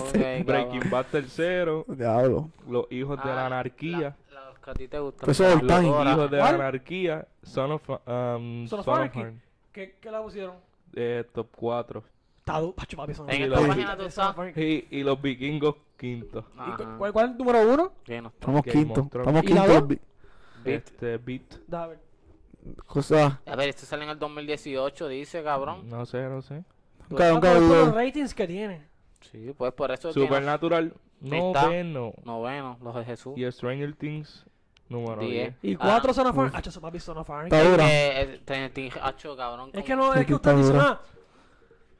[0.00, 0.12] Ok,
[0.46, 0.90] Breaking.
[0.90, 1.84] Bad tercero.
[1.88, 2.50] Diablo.
[2.68, 4.16] Los hijos de Ah, la anarquía.
[4.32, 5.30] la- Los que a ti te gustan.
[5.30, 6.14] Eso es lodoras.
[6.16, 7.28] Hijos de la anarquía.
[7.42, 9.12] Son of, um, Son of Son of.
[9.72, 10.56] ¿qué, ¿qué la pusieron?
[10.94, 12.02] Eh, top 4.
[12.48, 12.76] Está dura.
[12.76, 14.36] Pacho, papi, son En esta página tú estás.
[14.56, 16.44] Y, y los vikingos quinto.
[16.56, 16.76] ¿Y Ajá.
[16.76, 17.92] cu- ¿Cuál, ¿Cuál es el número uno?
[18.06, 18.38] Bien, no está.
[18.40, 19.08] Estamos Game quinto.
[19.10, 19.28] Thrones.
[19.28, 19.80] Estamos ¿Y la quinto.
[19.80, 19.88] dos?
[19.88, 20.00] bi-
[20.64, 20.76] Beat.
[20.86, 21.42] Este, Beat.
[21.66, 21.98] Da, a ver.
[22.86, 23.40] Cosa.
[23.46, 25.88] A ver, este sale en el 2018, dice, cabrón.
[25.88, 26.64] No sé, no sé.
[27.08, 28.88] Nunca, Ah, nunca pero es por vi- los ratings que tiene.
[29.30, 30.94] Sí, pues por eso es Supernatural.
[31.22, 31.62] Está.
[31.62, 32.12] Noveno.
[32.24, 33.34] noveno, los de Jesús.
[33.36, 34.44] Y Stranger Things.
[34.88, 35.54] Número Diez.
[35.60, 35.74] 10.
[35.74, 36.50] Y cuatro Ah, son.
[36.54, 37.18] Hacho, eso papi, son.
[37.18, 37.84] Está dura.
[37.84, 39.70] Que, eh, hacho, cabrón.
[39.72, 40.88] Es como- que no, es que usted dice, dura.
[40.88, 41.00] ah,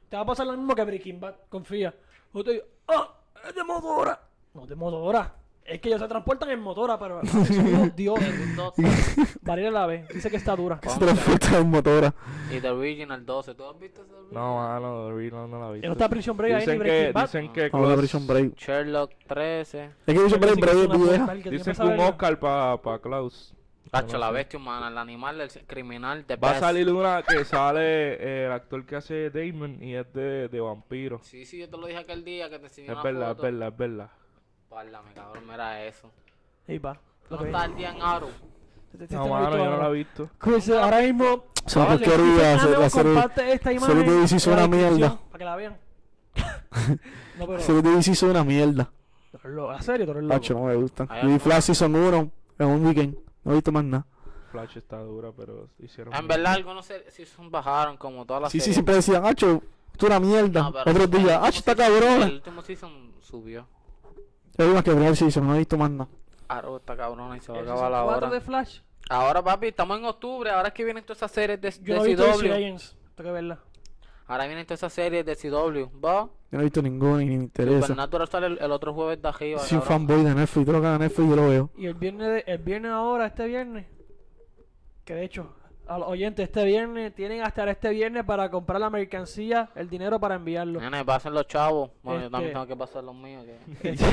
[0.08, 1.94] te va a pasar lo mismo que Breaking Bad, confía.
[2.32, 3.08] Usted dice, ah,
[3.48, 4.20] es de motora.
[4.54, 5.34] No, de motora.
[5.64, 8.34] Es que ellos se transportan en motora, pero papi, son dioses.
[9.42, 10.80] Valeria la ve, dice que está dura.
[10.80, 12.14] Que se transporta en motora.
[12.50, 13.54] Y The Original 12.
[13.54, 14.42] ¿Tú has visto ese Original?
[14.42, 15.80] No, mano, The Real no la vi.
[15.80, 17.22] Y no está Prison Break ahí ni Dicen que, Breaking Bad.
[17.24, 18.56] dicen que, Vamos a Close- Prison Break.
[18.56, 19.84] Sherlock 13.
[19.84, 21.34] Es que Prison Break es vieja.
[21.50, 22.00] dicen que un.
[22.00, 23.54] Oscar para pa Klaus.
[23.92, 27.45] Hacho, no la bestia humana, el animal, el criminal, The Va a salir una que
[27.45, 31.21] sale eh, el actor que hace Damon y es de, de vampiro.
[31.23, 33.38] Sí, sí, yo te lo dije aquel día que te enseñé Es una verdad, es
[33.42, 34.11] verdad, es verdad.
[34.68, 36.10] Párlame, cabrón, mira eso.
[36.67, 37.00] Ahí va.
[37.30, 38.28] Lo ¿No que está el día en Aro?
[38.93, 40.30] Te- te- te- No, mano, yo no la he visto.
[40.39, 41.45] Chris, ahora mismo.
[41.67, 43.97] Son Vale, porquerías, "Ah, no, comparte esta imagen.
[44.47, 45.19] la una mierda.
[45.30, 45.76] Para que la vean.
[47.39, 47.60] no, pero.
[47.60, 48.91] Son una mierda.
[49.43, 50.06] tú ¿A serio?
[50.06, 50.32] Tú.
[50.32, 51.06] Hacho, no me gustan.
[51.10, 53.27] Alguna- Flash Season 1 en un weekend.
[53.44, 54.06] No he visto más nada.
[54.50, 56.14] Flash está dura, pero hicieron.
[56.14, 58.74] En verdad, algunos se, sí son bajaron como todas las Sí, sí, series.
[58.76, 59.62] siempre decían, Hacho,
[59.96, 60.62] tú una mierda.
[60.62, 62.26] No, pero Otros el días, último Hacho, está season- cabrona.
[62.26, 63.66] El último season subió.
[64.56, 66.08] Yo más que el primer season, no he visto más nada.
[66.48, 68.30] Aro está cabrona y se va a acabar la hora.
[68.30, 68.80] de Flash.
[69.10, 70.50] Ahora, papi, estamos en octubre.
[70.50, 72.40] Ahora es que vienen todas esas series de, Yo de no he visto CW.
[73.14, 73.58] Tengo que verla.
[74.28, 75.99] Ahora vienen todas esas series de CW.
[76.04, 76.28] ¿Va?
[76.50, 77.80] Yo no he visto ninguno y ni me interesa.
[77.88, 79.58] Supernatural sale el, el otro jueves de arriba.
[79.60, 81.71] Soy un fanboy de Netflix, todo lo que Netflix yo lo veo.
[81.76, 83.86] Y el viernes, de- el viernes ahora, este viernes,
[85.04, 85.54] que de hecho,
[85.86, 90.21] a los oyentes, este viernes, tienen hasta este viernes para comprar la mercancía, el dinero
[90.21, 90.80] para enviarlo.
[90.80, 91.91] Nene, pasen los chavos.
[92.02, 93.45] Bueno, yo también Este- tengo que pasar los míos.
[93.82, 94.04] que- yo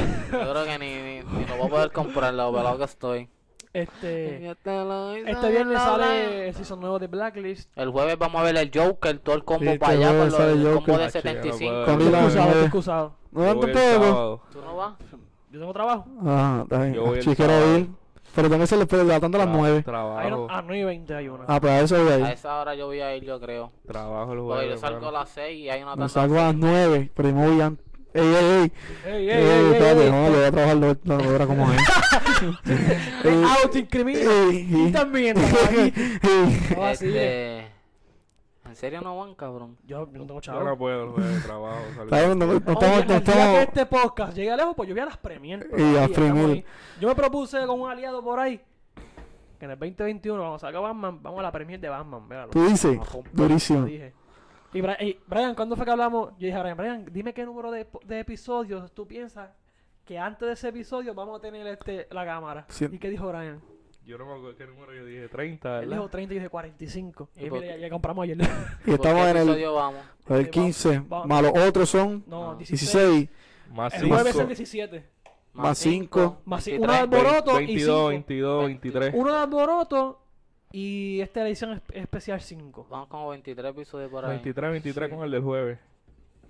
[0.51, 3.29] creo que ni, ni, ni lo voy a poder comprar, lo velado que estoy.
[3.75, 7.69] Este, Este este viernes sale el season nuevo de Blacklist.
[7.77, 10.29] El jueves vamos a ver el Joker, todo el combo Sí, para este allá con
[10.29, 10.75] jueves sale el Joker.
[10.75, 11.57] combo de Ah, chico, no 75.
[11.71, 11.85] puedo.
[11.85, 12.65] Con Estoy Lila excusado, estoy nueve.
[12.65, 13.15] excusado.
[13.31, 14.05] ¿No Yo voy el tampoco?
[14.05, 14.41] sábado.
[14.53, 14.93] ¿Tú no vas?
[15.51, 16.05] Yo tengo trabajo.
[16.25, 16.93] Ah, está bien.
[16.93, 17.77] Yo voy el Sí, quiero sábado.
[17.79, 17.89] ir.
[18.35, 19.77] Pero también se le puede levantando a las Tra- 9.
[19.77, 21.43] Ahí Trabajo, no, a 9 y 20 hay una.
[21.47, 22.25] Ah, pues a eso voy a A ir.
[22.27, 23.71] esa hora yo voy a ir, yo creo.
[23.87, 24.69] trabajo el Porque jueves.
[24.81, 27.33] yo salgo a las 6 y hay una Me tanda salgo a las 9, pero
[27.33, 27.85] me voy antes.
[28.15, 28.71] Ey, ey, ey.
[29.05, 29.43] ¡Ey, ey, Ey, ey!
[29.43, 30.11] ey, espérate, ey.
[30.11, 31.81] no, le voy a trabajar la la hora como es.
[33.63, 34.31] Autoincrimina.
[34.51, 35.35] Y también.
[36.75, 37.59] No vacile.
[37.59, 37.75] Este...
[38.65, 39.77] ¿En serio no van, cabrón?
[39.85, 40.63] Yo yo no tengo Yo chavo.
[40.63, 41.77] no puedo de trabajo.
[42.11, 45.05] bien, no- no estamos- no que estamos- este podcast llegue lejos, pues yo voy a
[45.05, 45.69] las premier.
[45.77, 46.65] Y a Premier.
[46.99, 48.59] Yo me propuse con un aliado por ahí
[49.59, 52.27] que en el 2021, cuando salga Batman, vamos a la premier de Batman.
[52.27, 52.49] Véalo.
[52.51, 52.97] Tú dices,
[53.31, 53.85] durísimo.
[53.85, 54.13] dije.
[54.75, 56.31] Y, Bra- y, Brian, ¿cuándo fue que hablamos?
[56.37, 59.49] Yo dije a Brian, Brian, dime qué número de, de episodios tú piensas
[60.05, 62.67] que antes de ese episodio vamos a tener este, la cámara.
[62.67, 63.61] Cien- ¿Y qué dijo Brian?
[64.05, 65.29] Yo no me acuerdo qué número yo dije.
[65.29, 65.95] 30, Él ¿verdad?
[65.97, 67.29] dijo 30 y yo dije 45.
[67.37, 68.37] ¿Y Y, mira, ya, ya compramos ayer.
[68.85, 70.01] Y estamos ¿Por qué en el, episodio vamos?
[70.29, 72.55] el Sí, 15, vamos- más los otros son no, No.
[72.57, 72.91] 16.
[72.91, 73.29] 16,
[73.73, 74.13] Más El 5.
[74.13, 75.09] jueves es el 17.
[75.53, 76.41] Más cinco.
[76.43, 76.79] Más ci- 23.
[76.83, 78.07] uno de alboroto y 22, cinco.
[78.09, 79.11] 22, 23.
[79.15, 80.21] Uno de alboroto
[80.77, 82.87] y esta edición es- especial 5.
[82.89, 84.31] Vamos como 23 episodios por ahí.
[84.31, 85.79] 23, 23 con el del jueves.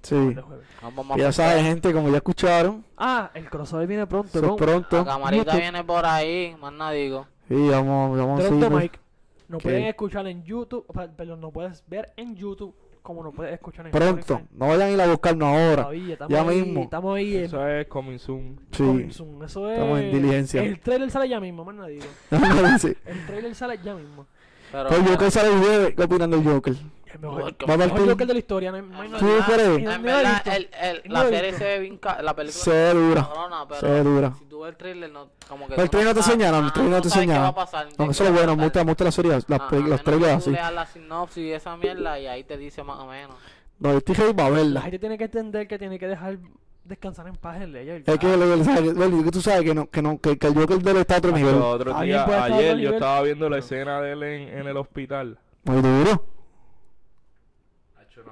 [0.01, 0.35] Sí.
[0.81, 4.41] Vamos Ya saben, gente, como ya escucharon, Ah, el crossover viene pronto.
[4.41, 4.55] ¿no?
[4.55, 4.97] pronto.
[4.97, 7.27] La camarita viene por ahí, más nada digo.
[7.47, 8.69] Sí, vamos, vamos a seguir.
[8.71, 8.99] mic.
[9.47, 9.69] Nos ¿Qué?
[9.69, 12.73] pueden escuchar en YouTube, o sea, perdón, nos puedes ver en YouTube
[13.05, 14.19] como nos puedes escuchar en Pronto.
[14.19, 14.49] Spotify.
[14.57, 15.83] No vayan a ir a buscarnos ahora.
[15.83, 16.81] Todavía, estamos Ya ahí, mismo.
[16.83, 18.59] Estamos ahí en Eso es coming soon.
[18.71, 18.83] Sí.
[18.83, 19.43] Coming soon.
[19.43, 19.77] Eso es.
[19.77, 20.63] Estamos en diligencia.
[20.63, 21.99] El trailer sale ya mismo, más nadie.
[21.99, 22.07] digo.
[22.79, 22.93] sí.
[23.05, 24.25] El trailer sale ya mismo.
[24.71, 25.95] Pero, Pues Joker sale el video.
[25.95, 26.73] ¿Qué opinan del Joker?
[27.15, 28.71] El mejor, el va a mejor partir- Joker de la historia.
[28.71, 29.43] No hay, no hay ¿Tú nadie.
[29.45, 29.83] crees?
[29.83, 31.99] no- en verdad, el, el, no la he serie se ve bien.
[32.21, 33.21] La película Se ve dura.
[33.27, 34.33] cabrona, pero Se ve dura.
[34.37, 35.69] Si tú ves el trailer, no, como que.
[35.71, 38.11] Pero el trailer no te enseñaron, el trailer no te va a pasar, No, de
[38.11, 38.55] eso es va a bueno.
[38.55, 38.85] Me gusta, tratar.
[38.85, 40.51] me gusta la serie, las, Ajá, a las tú así.
[40.51, 43.35] la sinopsis y esa mierda y ahí te dice más o menos.
[43.79, 44.81] No, yo estoy para La verla.
[44.81, 46.37] gente tiene que entender que tiene que dejar
[46.85, 48.03] descansar en paz el Ledger.
[48.05, 48.37] Es que.
[48.37, 51.17] Loli, que tú sabes que, no, que, no, que, que el Joker del está a
[51.17, 51.55] otro nivel.
[51.55, 52.93] A otro ayer yo nivel.
[52.93, 55.37] estaba viendo la escena de él en, en el hospital.
[55.63, 56.25] Muy duro.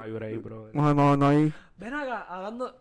[0.03, 0.69] No hay break, bro.
[0.73, 1.53] No, no, no hay.
[1.77, 2.75] Ven acá, hablando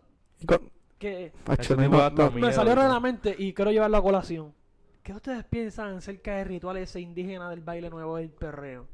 [0.45, 1.53] con- que no
[1.89, 2.87] no- no- miedo, me salió bro.
[2.87, 4.53] la mente y quiero llevarlo a colación.
[5.03, 8.87] ¿Qué ustedes piensan acerca del ritual ese indígena del baile nuevo del perreo?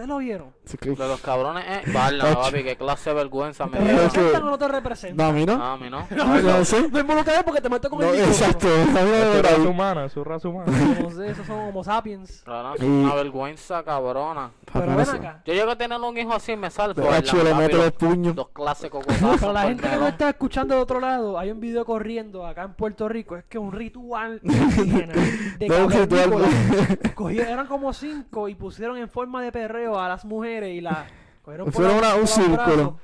[0.00, 0.54] ¿Ustedes lo vieron?
[0.64, 1.82] sí que- De los cabrones, eh.
[1.92, 2.40] Bala, Ocho.
[2.40, 5.26] papi, qué clase de vergüenza me ¿Te que- o no te No, representan?
[5.26, 5.58] a mí no.
[5.60, 6.06] Ah, a mí no.
[6.10, 6.88] No, no sé.
[6.90, 8.46] No involucré porque te meto con No, el micrófono.
[8.46, 8.66] exacto.
[8.92, 10.72] No Es su raza humana, es su raza humana.
[11.02, 12.40] No sé, esos son homo sapiens.
[12.44, 14.52] Claro, es Y- una vergüenza cabrona.
[14.72, 15.42] Pero ven acá.
[15.44, 17.02] Yo llego a tener un hijo así, me salto.
[17.02, 18.34] De Hacho, le mete los puños.
[18.34, 19.40] Dos clases cocotazos.
[19.40, 22.62] Para la gente que no está escuchando de otro lado, hay un video corriendo acá
[22.62, 23.36] en Puerto Rico.
[23.36, 25.12] Es que un ritual indígena
[25.58, 30.80] de No, eran como cinco y pusieron en forma de perreo a las mujeres y
[30.80, 30.98] las
[31.42, 32.56] cogieron por la- una- un por los círculo.
[32.76, 32.94] brazos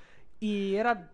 [0.40, 1.11] Y era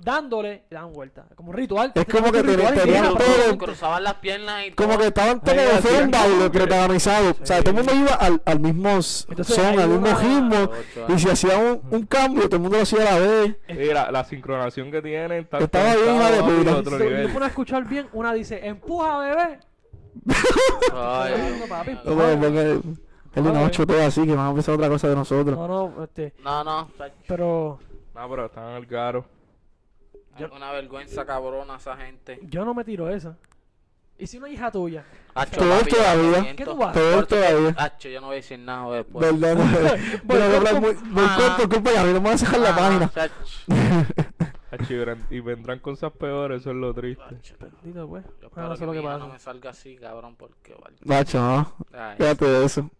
[0.00, 1.26] dándole, le dan vuelta.
[1.34, 1.90] Como un ritual.
[1.92, 4.98] Es como que tenían- todo- Cruzaban las piernas y Como todo.
[5.00, 7.30] que estaban todos fuera un hacían baile como que- protagonizado.
[7.42, 10.70] O sea, todo el mundo iba al, al mismo son, al mismo una- ritmo.
[11.08, 13.56] Y si hacía un, un cambio, todo el mundo lo hacía a la vez.
[13.70, 16.70] Mira, la sincronación que tienen está Estaba bien, hija de puta.
[17.42, 19.58] a escuchar bien, una dice, empuja bebé.
[20.94, 21.98] Ay, papi.
[22.04, 23.07] No,
[23.38, 23.52] él Ay.
[23.64, 25.56] Nacho todo así, que van a pensar otra cosa de nosotros.
[25.58, 26.88] No, no, este, No, no.
[27.26, 27.78] pero
[28.14, 29.24] No, pero están al caro.
[30.34, 32.38] Hay una vergüenza cabrona esa gente.
[32.44, 33.36] yo no me tiro esa.
[34.20, 35.04] ¿Y si una hija tuya?
[35.34, 36.56] Hacho, Peor papi, yo todavía.
[36.56, 36.92] ¿Qué tú vas?
[36.92, 37.74] Peor todavía.
[37.78, 39.32] Hacho, yo no voy a decir nada después.
[39.32, 39.56] ¿Verdad?
[39.56, 39.64] No,
[40.24, 41.36] Voy Yo no voy a Ah.
[41.56, 43.10] corto, culpa mí no me van a dejar la Ah, página.
[44.70, 44.94] Hacho,
[45.30, 47.22] y vendrán cosas peores, eso es lo triste.
[47.60, 48.24] Bendito, pues.
[48.42, 49.18] Yo Ah, espero no sé que lo que pasa.
[49.18, 50.74] no me salga así, cabrón, porque...
[51.04, 51.72] Nacho, no.
[51.92, 52.90] Ay, Fíjate de eso.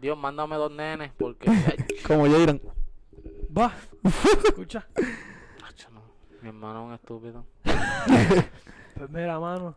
[0.00, 1.48] Dios, mándame dos nenes, porque...
[2.06, 2.60] Como Jairan.
[3.56, 3.72] Va.
[4.44, 4.86] Escucha.
[5.66, 6.02] Hacho, no.
[6.42, 7.46] Mi hermano es un estúpido.
[8.96, 9.74] Pues mira, mano.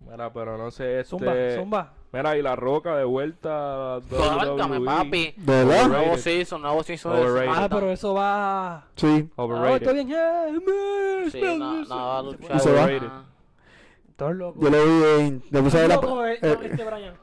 [0.00, 1.56] Mira, pero no sé, Zumba, este...
[1.60, 1.92] zumba.
[2.12, 4.86] Mira, y la roca de vuelta Suéltame, WWE.
[4.86, 5.34] papi.
[5.36, 5.86] ¿De verdad?
[5.86, 6.18] Nuevo Overrated.
[6.22, 7.12] season, nuevo season.
[7.12, 7.52] Overrated.
[7.54, 8.86] Ah, pero eso va.
[8.96, 9.28] Sí.
[9.36, 9.82] Ah, Overrated.
[9.86, 10.18] estoy bien.
[10.18, 10.58] eh,
[11.24, 12.56] me- Sí, no, no va a luchar.
[12.56, 12.88] Y se va.
[13.02, 13.24] Ah.
[14.16, 14.60] Todo loco.
[14.62, 15.42] Yo lo vi en.
[15.50, 15.94] Le puse a ver la.
[15.96, 17.14] Loco, eh, no, eh, este Brian.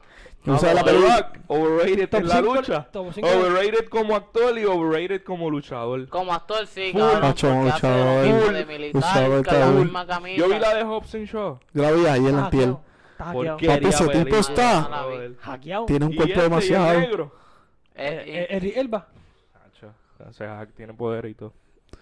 [0.48, 1.16] Le puse a ver la película.
[1.18, 2.88] Rock, overrated en la cinco- lucha.
[2.94, 6.08] Overrated como actor y overrated como luchador.
[6.08, 7.00] Como actor, sí, Full.
[7.00, 7.20] cabrón.
[7.20, 8.26] Macho, luchador.
[10.36, 11.58] Yo vi la de Hobson Shaw.
[11.72, 12.76] Yo la vi ayer en la piel.
[13.16, 15.06] Papi, ese tipo película, está-.
[15.86, 17.00] Tiene un cuerpo este, demasiado.
[17.00, 17.34] negro.
[17.94, 19.08] Eh, Eh, eh, Elba.
[20.28, 21.52] O sea, tiene poder y todo.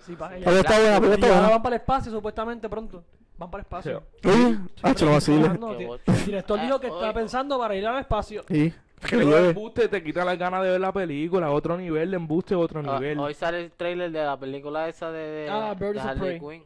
[0.04, 1.48] Sí, está buena, está ahora buena.
[1.50, 3.04] van para el espacio, supuestamente, pronto.
[3.38, 4.02] Van para el espacio.
[4.24, 6.02] Oye, Hacho, lo bocho.
[6.06, 7.14] El director dijo que Eh, está oigo.
[7.14, 8.42] pensando para ir al espacio.
[8.48, 8.72] Sí.
[9.00, 9.48] Que Pero lleve.
[9.50, 11.50] embuste te quita las ganas de ver la película.
[11.50, 13.18] Otro nivel de embuste, otro Ah, nivel.
[13.18, 16.38] Hoy sale el trailer de la película esa de, de, Ah, Birds de of Harley
[16.40, 16.40] Prey.
[16.60, 16.62] Quinn.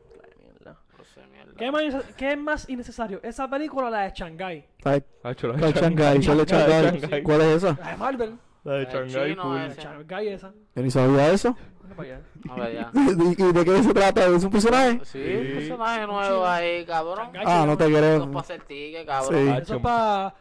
[0.65, 1.53] No sé, mierda.
[1.57, 3.19] ¿Qué, más, qué es más innecesario?
[3.25, 4.65] ¿Esa película o la de Shanghai?
[4.85, 5.73] Ay, Hacho, la de.
[5.73, 7.23] Shanghai.
[7.25, 7.77] ¿Cuál es esa?
[7.83, 8.39] La de Marvel.
[8.65, 9.61] La de Shanghai, chino cool.
[9.61, 9.81] Ese.
[9.83, 10.53] Shanghai esa.
[10.75, 11.57] Yo ni sabía eso.
[11.83, 12.21] Mira para allá.
[12.51, 12.91] A ver, ya.
[12.95, 14.27] ¿Y de qué se trata?
[14.27, 15.01] ¿Es un personaje?
[15.05, 15.47] Sí, Sí.
[15.49, 17.31] un personaje nuevo ahí, cabrón.
[17.33, 19.35] Shanghai Ah, no te Eso es para hacer tique, cabrón.
[19.35, 19.63] Sí.
[19.63, 20.35] Eso es para...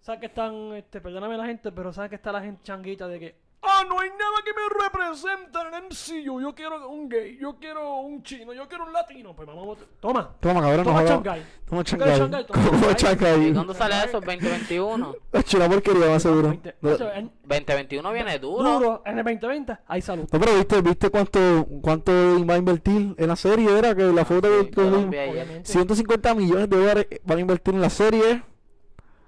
[0.00, 3.18] ¿Sabes que están, este, perdóname la gente, pero sabes que está la gente changuita de
[3.18, 3.34] que...
[3.62, 6.40] Ah, no hay nada que me represente en el MCU.
[6.40, 9.34] Yo quiero un gay, yo quiero un chino, yo quiero un latino.
[9.34, 10.30] Pues vamos, a- toma.
[10.38, 11.02] Toma, cabrón, no Toma.
[11.04, 11.42] Shanghai.
[11.68, 12.18] Toma ¿Tú quieres Shanghai.
[12.18, 12.46] Shanghai?
[12.46, 13.48] Toma Shanghai.
[13.48, 14.20] ¿Y cuándo sale eso?
[14.20, 15.16] ¿2021?
[15.32, 16.48] Hacho, una porquería, más seguro.
[16.50, 18.70] Veinte- No, Hacho, en- 2021 viene duro.
[18.70, 20.28] Duro, en el 2020, hay salud.
[20.30, 22.12] pero viste, viste cuánto, cuánto
[22.46, 24.70] va a invertir en la serie, era que la foto Sí.
[24.76, 25.64] Obviamente.
[25.72, 28.42] 150 millones de dólares van a invertir en la serie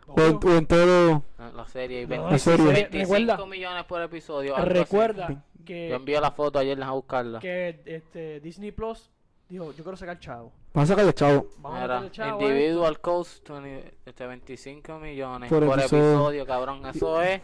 [0.07, 0.51] o en, Obvio.
[0.51, 1.23] o en todo.
[1.59, 2.01] La serie.
[2.03, 2.67] y No, 20 la serie.
[2.67, 4.57] 25 Recuerda- millones por episodio.
[4.57, 4.69] así.
[4.69, 7.41] Recuerda Yo que, envié la foto ayer, a buscarla.
[7.41, 9.11] que este, Disney Plus
[9.49, 10.53] dijo, yo quiero sacar chavo.
[10.75, 11.47] Van a sacarle chavo.
[11.59, 12.41] Vamos a meterle chavo.
[12.41, 16.05] a individual cost 20 este, 25 millones Por por, episodio.
[16.11, 16.47] episodio.
[16.47, 16.87] cabrón.
[16.87, 17.41] Eso es.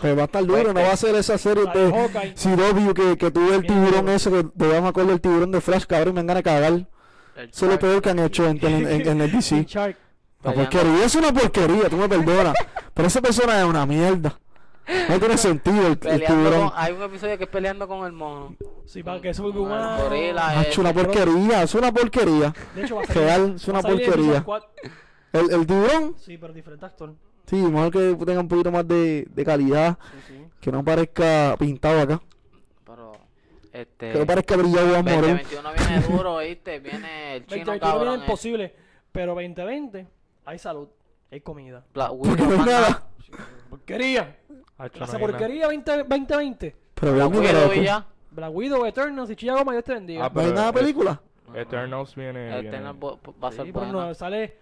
[0.00, 2.34] Pues va a estar duro, no va a ser esa serie de.
[2.34, 5.84] CW que, que tuve el tiburón ese, que todavía me acuerdo del tiburón de Flash,
[5.84, 6.72] cabrón, me van a cagar.
[6.72, 6.86] El
[7.50, 9.66] Eso es lo peor que han hecho en, en, en- en el DC.
[10.44, 12.54] La porquería es una porquería, tú me perdonas.
[12.98, 14.40] Pero esa persona es una mierda.
[15.08, 16.70] No tiene sentido el, el tiburón.
[16.70, 18.56] con, hay un episodio que es peleando con el mono.
[18.86, 20.02] Sí, para que Con el humano.
[20.02, 22.52] gorila Es una porquería, es una porquería.
[22.74, 23.22] De hecho, va a salir.
[23.22, 24.44] Real, es una porquería.
[25.32, 27.14] El, el tiburón, Sí, pero diferente actor.
[27.46, 30.44] sí, mejor que tenga un poquito más de, de calidad, Sí, sí.
[30.60, 32.20] que no parezca pintado acá,
[32.84, 33.12] Pero,
[33.72, 34.10] este.
[34.12, 35.38] que no parezca brillado a morón.
[35.38, 36.80] 2021 viene duro, ¿viste?
[36.80, 38.02] Viene el chino 2021 cabrón.
[38.08, 38.24] viene eh.
[38.26, 38.74] imposible.
[39.12, 40.06] Pero 2020,
[40.46, 40.88] hay salud,
[41.30, 41.84] hay comida.
[41.94, 42.80] Black Porque Widow, no hay nada.
[42.88, 43.02] nada.
[43.70, 44.36] Porquería.
[44.78, 46.76] No Esa porquería 20, 2020.
[46.94, 48.06] Pero vean mi Widow y ya.
[48.30, 50.24] Black Widow, Eternals y Chilla Goma, Dios te bendiga.
[50.26, 51.20] Ah, ¿No hay Pero nada de película?
[51.54, 52.46] Eternals viene.
[52.48, 54.06] El viene- Eternal bo- va a ser Sí, pero bueno.
[54.06, 54.56] no, sale.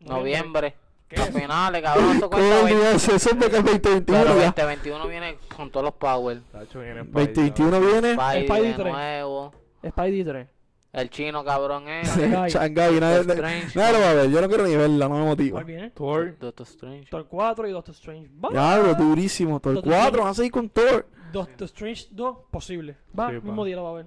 [0.00, 0.74] Noviembre.
[1.08, 1.34] ¿Qué A es?
[1.36, 2.16] finales, cabrón.
[2.16, 2.72] Eso ¿Cómo cuenta 20.
[2.74, 3.14] olvidarse?
[3.16, 4.46] Eso es de que es 2021 Pero ya.
[4.46, 6.40] 2021 viene con todos los power.
[6.54, 8.14] Hacho, viene Spidey, 2021 viene.
[8.14, 8.92] Spidey Spidey de tres.
[8.92, 9.52] nuevo.
[9.86, 10.48] Spidey 3.
[10.92, 12.28] El chino cabrón ese.
[12.50, 13.00] Shanghai.
[13.00, 14.30] Nadie, nadie lo va a ver.
[14.30, 15.52] Yo no quiero ni verla, no me motiva.
[15.52, 15.90] ¿Cuál viene?
[15.90, 16.36] Thor.
[16.38, 17.08] Doctor Strange.
[17.10, 18.30] Doctor 4 y Doctor Strange.
[18.50, 19.58] Diablo, durísimo.
[19.58, 20.20] Thor Doctor 4, Strange.
[20.22, 21.06] van a seguir con Thor.
[21.32, 22.96] Doctor Strange 2, posible.
[23.18, 24.06] Va, mismo día lo va a ver.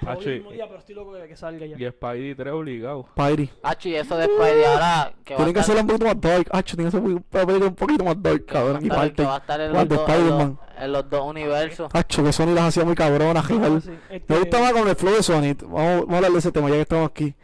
[0.00, 1.76] Mismo y, día, pero estoy loco de que salga ya.
[1.78, 3.06] y Spidey 3 obligado.
[3.12, 3.50] Spidey.
[3.62, 6.04] Hacho, y eso de Spidey ahora que va a Tienen que estar- hacerla un poquito
[6.06, 6.46] más dark.
[6.50, 8.84] Hacho, tienen que hacer una película un poquito más dark, cabrón.
[8.84, 9.24] Y parte.
[9.24, 10.58] va a estar en los, dos, en, Spider-Man.
[10.76, 11.90] los, en los dos universos.
[11.92, 13.82] Hacho, que Sony las hacía muy cabronas, real.
[13.82, 15.54] sí, este- Me gusta más con el flow de Sony.
[15.62, 17.34] Vamos, vamos a hablar de ese tema ya que estamos aquí.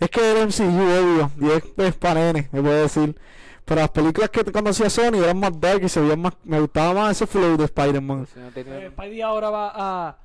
[0.00, 3.14] Es que el MCU, obvio, y es, es pa' nene, me puede decir.
[3.64, 6.34] Pero las películas que cuando hacía Sony eran más dark y se veían más.
[6.44, 8.26] Me gustaba más ese flow de Spider-Man.
[8.26, 10.16] Si no tiene- eh, Spidey ahora va a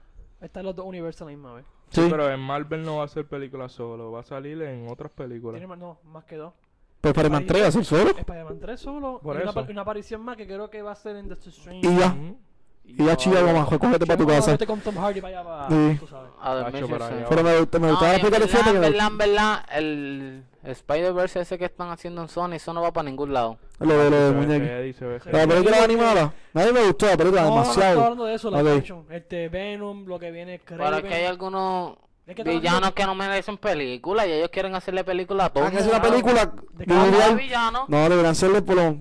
[0.41, 1.65] estar en los dos universos a la misma vez.
[1.89, 4.88] Sí, Sí, pero en Marvel no va a hacer película solo, va a salir en
[4.89, 5.56] otras películas.
[5.56, 6.54] Tiene más, no, más que dos.
[7.02, 8.10] pues Spider-Man 3 hacer solo.
[8.12, 9.19] Spider-Man 3 solo.
[9.23, 9.65] Por y una, eso.
[9.65, 11.88] pa- una aparición más que creo que va a ser en Doctor Strange.
[11.88, 12.08] Y ya.
[12.08, 12.38] Ujú.
[12.86, 14.52] Y ya chilla goma, cógete para tu casa.
[14.52, 15.97] vete con Tom Hardy para allá, para, Sí.
[15.99, 16.32] tú sabes.
[16.39, 16.54] a
[16.88, 17.13] para sí.
[17.13, 17.25] allá.
[17.30, 19.17] Pero me, gusta- me No, gustaba la en película de verdad, que en verdad, en
[19.17, 23.58] verdad, el Spider-Verse ese que están haciendo en Sony, eso no va para ningún lado.
[23.80, 25.30] Lo de lo de muñeco.
[25.32, 26.34] La película animada.
[26.54, 28.02] Nadie me gustó la película, No, no estoy demasiado.
[28.04, 28.67] hablando de eso, la Ok.
[28.78, 29.06] action.
[29.10, 31.95] Este, Venom, lo que viene, Pero es que hay algunos
[32.28, 35.67] Es que villanos que no merecen película y ellos quieren hacerle película a todos.
[35.67, 37.86] Han hecho una película De cada villano.
[37.88, 38.98] No, deberían hacerle por lo.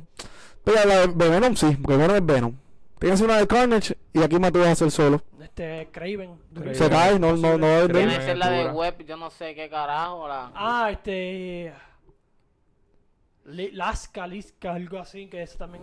[0.64, 2.54] Pero la de Venom sí, porque Venom es Venom.
[3.12, 5.22] Hacer una de Carnage y aquí más tú vas a hacer solo.
[5.58, 5.90] Este.
[5.90, 6.38] Kraven.
[6.74, 8.08] Se cae, no, no, no vender.
[8.08, 10.28] que ser la de web, yo no sé qué carajo.
[10.28, 10.52] La...
[10.54, 11.72] Ah, este.
[13.46, 15.82] Li- Laska, Liska, algo así, que es también.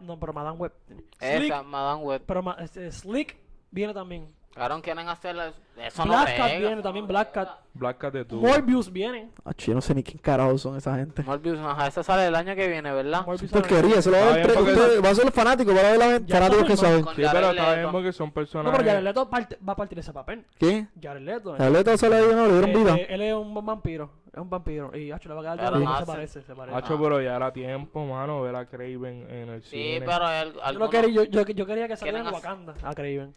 [0.00, 0.72] No, pero Madame Web.
[1.20, 2.22] Esa, Madame Web.
[2.26, 3.36] pero ma- este, Slick
[3.70, 4.28] viene también.
[4.54, 5.52] Claro, quieren hacerle.
[5.78, 6.58] Eso no Black Cat pega.
[6.68, 7.48] viene también, Black Cat.
[7.72, 8.36] Black Cat de tu.
[8.40, 9.30] Morbius viene.
[9.46, 11.22] Ah, yo no sé ni quién carajo son esa gente.
[11.22, 13.24] Morbius, ajá, esa sale el año que viene, ¿verdad?
[13.24, 14.46] Morbius Porquería, se lo va a ver.
[14.46, 16.98] bien, Va a ser el fanático, va a ver la fanáticos que saben.
[17.04, 17.76] Sí, pero Jared está Leto.
[17.80, 18.78] bien porque son No, personajes.
[18.78, 19.30] pero Jared Leto
[19.66, 20.44] va a partir ese papel.
[20.58, 20.86] ¿Qué?
[21.02, 21.56] Jared Leto.
[21.56, 22.96] La letra sale ahí, no, le dieron Eh, vida.
[22.96, 24.10] eh, él es un vampiro.
[24.30, 24.94] Es un vampiro.
[24.96, 26.76] Y Hacho le va a quedar Pero Jared no Leto, se parece, se parece.
[26.76, 30.02] Hacho, pero ya era tiempo, mano, ver a Craven en el Sí, cine.
[30.06, 33.34] pero el, Yo, quería, yo, yo, yo quería que saliera en hacer- Wakanda a Kraven.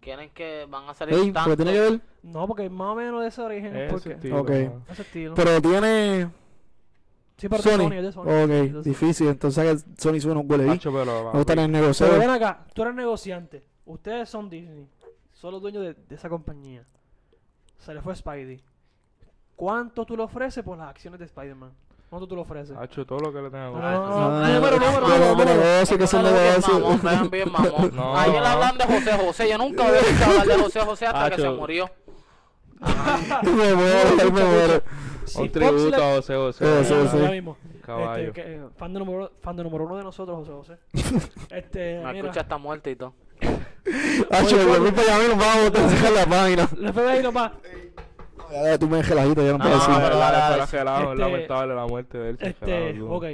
[0.00, 1.50] Quieren que van a salir Ey, tanto.
[1.50, 2.00] porque tiene que ver.
[2.22, 3.76] No, porque más o menos de ese origen.
[3.76, 4.50] Ese porque, estilo, Ok.
[4.90, 5.34] Ese estilo.
[5.34, 6.30] Pero tiene.
[7.36, 7.70] sí, pero Sony.
[7.84, 8.28] Sony, es de Sony.
[8.28, 8.82] es de Ok, Sony.
[8.82, 9.28] difícil.
[9.28, 11.32] Entonces que Sony suena un huele pero.
[11.32, 12.18] Me gusta el Pero negocio.
[12.18, 13.64] ven acá, tú eres negociante.
[13.86, 14.88] Ustedes son Disney.
[15.32, 16.84] Son los dueños de, de esa compañía.
[17.78, 18.62] Se le fue Spidey.
[19.56, 21.72] ¿Cuánto tú le ofreces por las acciones de Spider-Man?
[22.10, 22.76] ¿Cuánto tú le ofreces?
[22.76, 24.20] Hacho, todo lo que le tenga No, que no, ofrecer.
[24.20, 26.80] no, número, número, de- número, que es el Bien negocio.
[26.80, 27.90] mamón, bien, mamón.
[27.96, 28.18] No.
[28.18, 29.48] Ayer hablan de José José.
[29.48, 31.90] Yo nunca había escuchado hablar de José José hasta que se murió.
[32.80, 34.82] me muero, me muero.
[35.36, 36.64] Un tributo a José José.
[37.22, 37.56] Ya mismo.
[37.86, 38.28] Caballo.
[38.28, 41.28] Este, eh, fan, de número, fan de número uno de nosotros, José José.
[41.50, 43.14] Este, La escucha está muerta y todo.
[44.30, 46.68] Hacho, voy para allá, nos vamos a sacar la página.
[46.76, 47.52] el FBI nomás.
[47.62, 47.68] Ya,
[48.50, 49.94] ya, Tú me dejes lajito, ya no No, puedo No, decir.
[49.94, 50.62] dale, dale, dale.
[50.62, 52.38] es Este- lamentable la muerte de él.
[52.40, 53.24] Este, ok.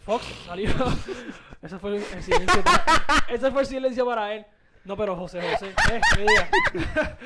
[0.00, 0.70] Fox salió.
[1.62, 2.62] Ese fue el, silencio.
[2.64, 2.84] Para,
[3.28, 4.46] ese fue el silencio para él.
[4.84, 5.74] No, pero José José.
[5.92, 7.18] Eh, ¿qué diga?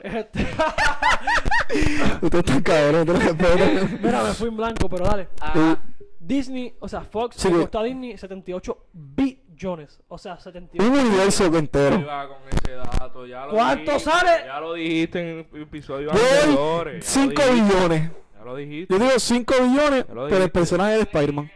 [0.00, 0.46] este,
[2.20, 5.28] Usted está cabrón, te lo mira, me fui en blanco, pero dale.
[5.40, 5.78] Ah,
[6.20, 9.47] Disney, o sea, Fox Sí, le costó a Disney 78 billones.
[10.08, 10.90] O sea, 78.
[10.90, 11.98] Un universo entero.
[11.98, 14.30] Iba con ese dato, ya lo ¿Cuánto dijiste, sale?
[14.46, 15.48] Ya lo dijiste en
[16.06, 18.10] ya lo 5 dijiste, billones.
[18.38, 18.94] Ya lo dijiste.
[18.94, 21.50] Yo digo 5 billones, pero el personaje de Spider-Man.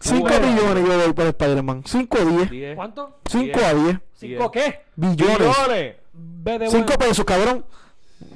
[0.00, 0.46] 5 Bueno.
[0.46, 1.82] billones yo doy por Spider-Man.
[1.86, 2.50] 5 a 10.
[2.50, 2.76] Diez.
[2.76, 3.18] ¿Cuánto?
[3.30, 3.98] 5 a 10.
[4.14, 4.80] ¿Cinco qué?
[4.96, 5.38] Billones.
[5.38, 5.96] Billones.
[6.12, 6.98] B de 5 bueno.
[6.98, 7.64] pesos, cabrón.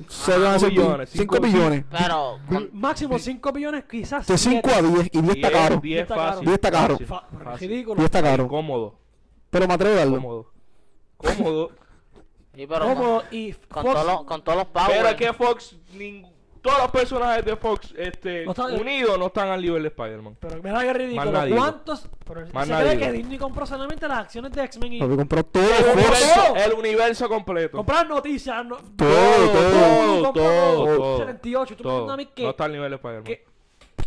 [0.09, 1.85] Se van a hacer billones, 5 cinco- billones.
[1.91, 4.27] pero con- Máximo 5 billones, quizás.
[4.27, 5.07] De 5 a 10.
[5.13, 5.81] Y 10 está Diez, caro.
[5.81, 6.59] Diez Está fácil.
[6.61, 6.95] caro.
[6.95, 7.95] Está Fa- ridículo.
[7.97, 8.49] 10 está caro.
[8.49, 8.99] Cómodo.
[9.51, 10.17] Pero me atrevo a darlo.
[10.17, 10.53] Cómodo.
[11.17, 11.71] Cómodo.
[12.55, 14.89] y pero Como con, y con Fox- todos los con todos los powers.
[14.97, 16.27] Pero es que Fox ning-
[16.63, 20.37] todos los personajes de Fox este, No unidos no están al nivel de Spider-Man.
[20.41, 21.33] Pero mira qué ridículo.
[21.33, 21.55] nadie.
[21.57, 22.09] ¿Cuántos?
[22.27, 22.97] Pero Más se nadie.
[22.97, 25.63] cree que Disney compró solamente las acciones de X-Men y Papi compró todo.
[25.65, 25.93] El Fox.
[25.95, 27.77] universo, el universo completo.
[27.79, 28.65] comprar noticias.
[28.67, 29.09] No, Todo,
[29.53, 30.97] todo, todo, todo.
[30.97, 31.19] todo.
[31.19, 31.77] 78.
[31.77, 32.01] Tú me todo.
[32.01, 32.43] dices a mí que.
[32.45, 33.25] No está al nivel de Spider-Man.
[33.25, 33.45] que-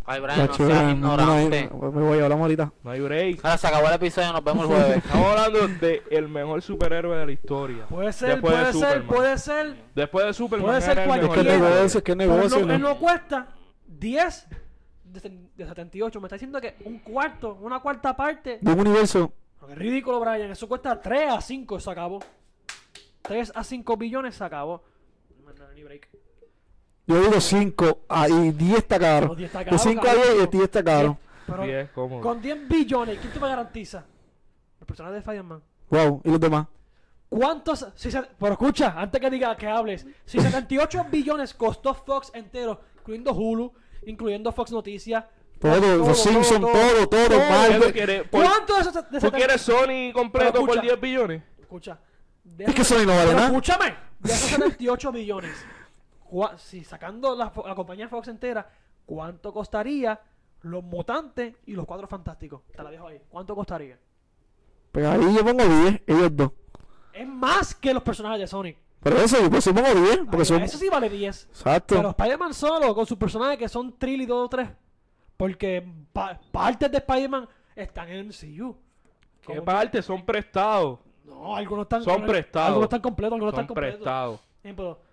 [0.05, 1.69] Ay, Brian, no seas no, ignorante.
[1.71, 2.73] no, me voy, hablamos ahorita.
[2.83, 3.39] No hay break.
[3.45, 4.97] Ahora se acabó el episodio, nos vemos el jueves.
[5.05, 7.85] Estamos hablando de el mejor superhéroe de la historia.
[7.87, 9.07] Puede ser, Después de puede ser, Superman.
[9.07, 9.75] puede ser.
[9.95, 12.35] Después de Superman Puede ser era el cualquier- Es que negocio, es que el Pero
[12.35, 12.65] negocio.
[12.65, 12.89] no, él ¿no?
[12.89, 13.47] no cuesta
[13.87, 14.47] 10
[15.03, 16.19] de, se- de 78.
[16.19, 18.57] Me está diciendo que un cuarto, una cuarta parte.
[18.61, 19.31] De un universo.
[19.67, 20.49] Qué ridículo, Brian.
[20.51, 22.19] Eso cuesta 3 a 5 se acabó.
[23.21, 24.83] 3 a 5 billones se acabó.
[25.45, 26.09] No, no, ni break.
[27.11, 29.27] Yo digo 5 y 10 está caro.
[29.27, 30.43] No, 10 está De caro, 5 a 10 carísimo.
[30.43, 31.17] y 10 está caro.
[31.47, 32.21] Pero Sí, es cómodo.
[32.21, 34.05] con 10 billones, ¿quién te me garantiza?
[34.79, 35.61] Los personajes de Spider-Man.
[35.89, 36.67] Wow, y los demás.
[37.29, 37.87] ¿Cuántos?
[37.95, 40.05] Si se- pero escucha, antes que diga que hables.
[40.25, 43.73] Si 78 billones costó Fox entero, incluyendo Hulu,
[44.05, 45.23] incluyendo Fox Noticias.
[45.59, 47.81] Todo, los Simpsons, todo, todo, ¿Qué Marvel.
[47.83, 48.23] tú quieres?
[48.27, 50.81] Por- ¿Cuánto de esos de ¿Tú 70 quieres Sony completo Pero por escucha.
[50.81, 51.43] 10 billones?
[51.59, 51.99] Escucha.
[52.43, 53.45] de Es que Sony no vale nada.
[53.47, 53.95] escúchame.
[54.19, 55.51] De esos 78 billones.
[56.57, 58.69] Si sacando la, la compañía Fox entera,
[59.05, 60.19] ¿cuánto costaría
[60.61, 62.61] los mutantes y los cuatro fantásticos?
[62.75, 63.21] Te la dejo ahí.
[63.29, 63.97] ¿Cuánto costaría?
[64.91, 66.51] Pues ahí yo pongo 10, ellos dos.
[67.13, 68.77] Es más que los personajes de Sonic.
[69.01, 70.61] Pero eso, pues yo pongo 10, porque son.
[70.61, 71.45] Eso sí vale 10.
[71.49, 71.95] Exacto.
[71.95, 74.69] Pero Spider-Man solo, con sus personajes que son Trill y 2 o 3.
[75.37, 78.77] Porque pa- partes de Spider-Man están en el MCU.
[79.41, 80.01] ¿Qué Como- parte?
[80.01, 80.99] Son prestados.
[81.25, 82.67] No, algunos están Son prestados.
[82.67, 83.95] Algunos están completos, algunos Son están completos.
[83.99, 84.39] prestados.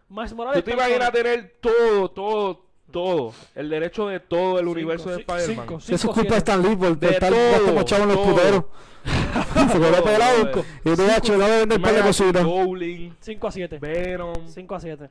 [0.08, 0.64] Miles Morales.
[0.64, 3.32] ¿Tú te imaginas tener todo, todo, todo?
[3.54, 5.68] El derecho de todo el Cinco, universo de Spider-Man.
[5.78, 6.36] Eso es culpa de.
[6.38, 8.64] Stan Lee por, por De estar todo, gastando chavos en los puteros.
[9.72, 10.50] Se quedó Todo, pelado.
[10.84, 12.44] Y tú, hacho, no vender par de Imagínate cositas.
[12.44, 13.78] Goblin, 5 a 7.
[13.78, 15.10] Venom, 5 a 7.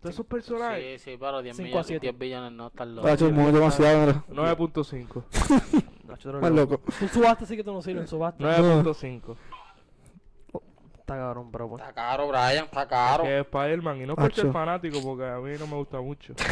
[0.00, 1.02] todos esos personajes.
[1.02, 2.06] Sí, sí, pero 10 Cinco a millones, siete.
[2.06, 3.10] 10 billones no están locos.
[3.10, 4.24] Hacho, es muy demasiado, mira.
[4.56, 6.40] 9.5.
[6.40, 6.80] Más loco.
[6.98, 8.42] Tú subasta sí que tú no sirves, subasta.
[8.44, 9.36] 9.5.
[11.10, 11.84] Está cabrón, pero bueno.
[11.84, 13.24] Está caro, Brian, está caro.
[13.24, 14.00] Que es Spider-Man.
[14.02, 14.42] Y no por Acho.
[14.42, 16.34] ser fanático, porque a mí no me gusta mucho.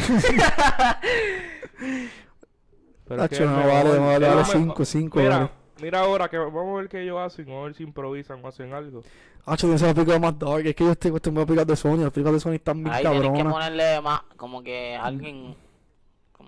[3.07, 4.45] Pero es que no vale, no vale, vale mejor.
[4.45, 5.19] 5, 5.
[5.19, 5.49] Mira, Vale.
[5.81, 8.47] mira ahora que vamos a ver qué ellos hacen, vamos a ver si improvisan o
[8.47, 9.01] hacen algo.
[9.45, 10.65] Hacho, tienes la película más dark.
[10.67, 11.97] Es que yo estoy acostumbrado a películas de Sony.
[12.03, 13.53] Las películas de Sony están bien Ahí tienes que cabronas.
[13.53, 15.55] ponerle más, como que alguien,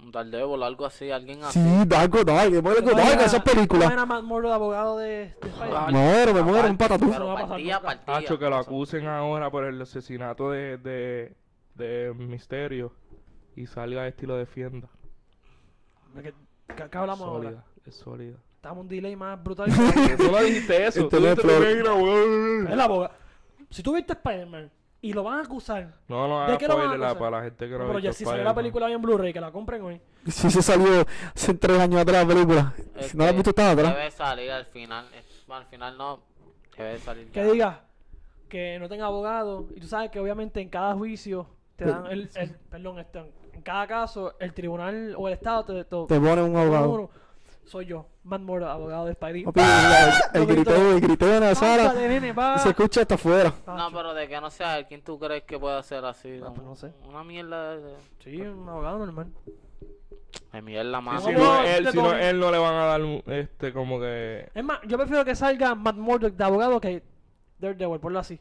[0.09, 1.59] Daredevil o algo así, alguien así.
[1.59, 2.39] Sí, dark, dark.
[2.39, 2.61] Algo
[2.91, 3.91] dark esas películas.
[3.91, 5.93] era más morro de abogado de, de Spider-Man.
[5.93, 7.11] Me muero, me muero, un patatú.
[7.11, 8.15] Pero No partía, partía.
[8.15, 11.35] Hacho, que lo acusen ahora por el asesinato de, de,
[11.75, 12.93] de Misterio
[13.55, 14.87] y salga este y lo defienda.
[16.15, 16.33] ¿Qué,
[16.75, 17.43] qué- qué hablamos ahora?
[17.49, 18.37] Sólida, es sólida.
[18.55, 19.69] Estamos en un delay más brutal.
[20.07, 21.01] Que tú no dijiste eso.
[21.01, 23.13] Este tú no es primero, es la abogado.
[23.69, 24.69] Si tú viste Spider-Man
[25.01, 25.95] y lo van a acusar.
[26.07, 27.19] No, no ¿De qué lo van a spoiler la- acusar?
[27.19, 29.41] para la gente que no, pero ya si sale la película hoy en Blu-ray, que
[29.41, 30.01] la compren hoy.
[30.27, 32.73] Sí, se salió hace tres años atrás la película.
[32.95, 33.75] Es Si no la has visto, atrás.
[33.75, 35.05] Debe salir al final.
[35.13, 36.19] eh, al final no.
[36.77, 37.31] Debe salir.
[37.31, 37.81] Que diga
[38.47, 39.67] que no tenga abogado.
[39.75, 43.19] Y tú sabes que obviamente en cada juicio te dan el, el- perdón, este,
[43.53, 47.09] en cada caso el tribunal o el estado te, te, Te pone un abogado.
[47.65, 49.43] Soy yo, Matt Murdock, abogado de Spidey.
[50.33, 50.71] El gritó.
[50.71, 53.53] griteo, el griteo en la sala nene, se escucha hasta afuera.
[53.65, 56.39] No, pero de que no sea él, ¿quién tú crees que puede ser así?
[56.43, 56.91] Ah, pues Como no sé.
[57.07, 59.27] Una mierda de, Sí, un abogado normal.
[60.51, 61.23] de mierda Sí, más.
[61.23, 63.99] si no, a- él, si no, él no le van a dar un- este como
[64.01, 67.03] que Es más, yo prefiero que salga Matt Murdock de abogado que
[67.59, 68.39] Daredevil, ponlo así.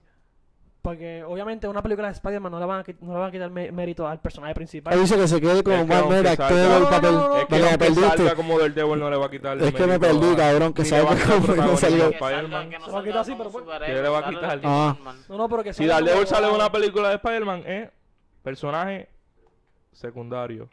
[0.83, 3.51] Porque obviamente una película de Spider-Man no le van a, no le van a quitar
[3.51, 4.95] mé- mérito al personaje principal.
[4.95, 6.83] Él dice que se quede como Es que más aunque mera salga- actor No, el
[6.83, 7.13] no, papel.
[7.13, 7.37] no, no, no.
[7.37, 8.17] es que me aunque perdiste.
[8.17, 10.37] salga como del Devil no le va a quitar Es que me mérito perdí, a-
[10.37, 11.97] cabrón, que ni le va a salga quitar como- protagonismo salió.
[11.97, 12.71] a salga, Spider-Man.
[12.71, 14.61] no Se va a salga quitar así, como pero pues- ¿Qué le va a quitar?
[14.65, 14.97] Ah.
[15.29, 17.91] No, no, pero que Si salga como Daredevil sale en una película de Spider-Man es
[18.43, 19.09] personaje
[19.93, 20.69] secundario.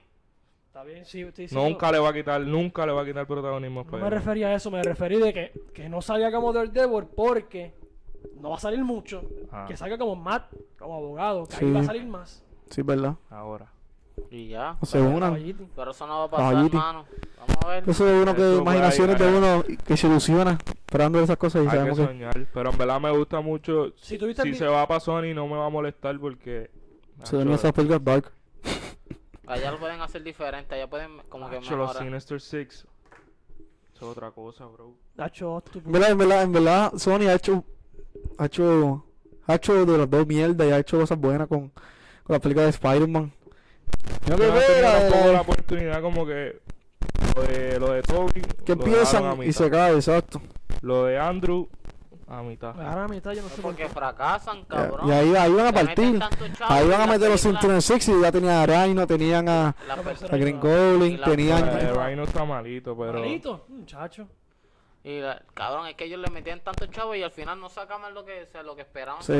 [0.67, 3.25] Está bien, sí, sí, sí, Nunca le va a quitar, nunca le va a quitar
[3.27, 4.11] protagonismo a No me Spider-Man.
[4.19, 7.73] refería a eso, me referí de que, que no salga como Daredevil porque
[8.39, 9.23] no va a salir mucho.
[9.51, 9.65] Ah.
[9.67, 12.43] Que salga como Matt, como abogado, que ahí va a salir más.
[12.69, 13.15] Sí, verdad.
[13.29, 13.71] Ahora.
[14.31, 14.77] Y ya.
[14.81, 15.55] No se unan.
[15.75, 17.05] Pero eso no va a pasar, hermano.
[17.39, 17.89] Vamos a ver.
[17.89, 21.67] Eso es uno que, Eso, imaginaciones de uno que se ilusiona esperando esas cosas y
[21.67, 22.05] Hay sabemos que.
[22.05, 22.47] soñar.
[22.53, 23.93] Pero en verdad me gusta mucho.
[23.97, 26.71] Si el se va para Sony no me va a molestar porque.
[27.23, 28.31] Se ven esas películas dark.
[29.47, 32.03] Allá lo pueden hacer diferente, allá pueden como que Nacho, los mejorar.
[32.03, 32.85] Sinister Six.
[33.95, 34.93] Eso es otra cosa, bro.
[35.15, 37.63] Nacho, En verdad, en verdad, en verdad, Sony ha hecho.
[38.37, 39.03] Ha hecho.
[39.47, 42.63] Ha hecho de las dos mierda y ha hecho cosas buenas con, con la película
[42.65, 43.31] de Spider-Man.
[44.25, 46.59] Yo No que tampoco la- oportunidad como que.
[47.35, 48.41] Lo de, lo de Toby.
[48.65, 50.41] que lo dejaron a empiezan y se cae, exacto.
[50.81, 51.67] Lo de Andrew.
[52.29, 52.77] A mitad.
[52.81, 53.89] Ahora a mitad yo no sé por Porque qué.
[53.89, 55.07] fracasan, cabrón.
[55.07, 56.19] Y ahí, ahí van a partir.
[56.67, 60.35] Ahí van a meter los Sinton Six y ya tenían a Rhino, tenían a, a
[60.37, 61.63] Green Goblin, tenían...
[61.95, 63.19] Rhino está malito, pero.
[63.19, 64.27] Malito, muchacho.
[65.09, 68.13] Y la- cabrón, es que ellos le metían tanto chavo y al final no sacaban
[68.13, 69.21] lo que, o sea, lo que esperaban.
[69.23, 69.33] Sí.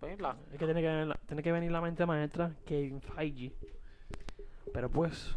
[0.00, 3.02] Pues, la- Es que tiene que, venir la, tiene que venir la mente maestra Kevin
[3.02, 3.52] Feige.
[4.72, 5.34] Pero pues.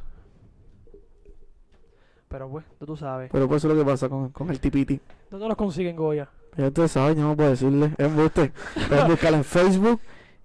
[2.29, 3.29] Pero pues, tú, tú sabes.
[3.31, 4.99] Pero por eso es lo que pasa con, con el tipiti.
[5.29, 6.29] ¿Dónde los consiguen Goya?
[6.57, 7.87] Ya ustedes saben, yo no puedo decirle.
[7.97, 8.51] Es embuste.
[8.87, 9.99] Pueden buscarla en Facebook,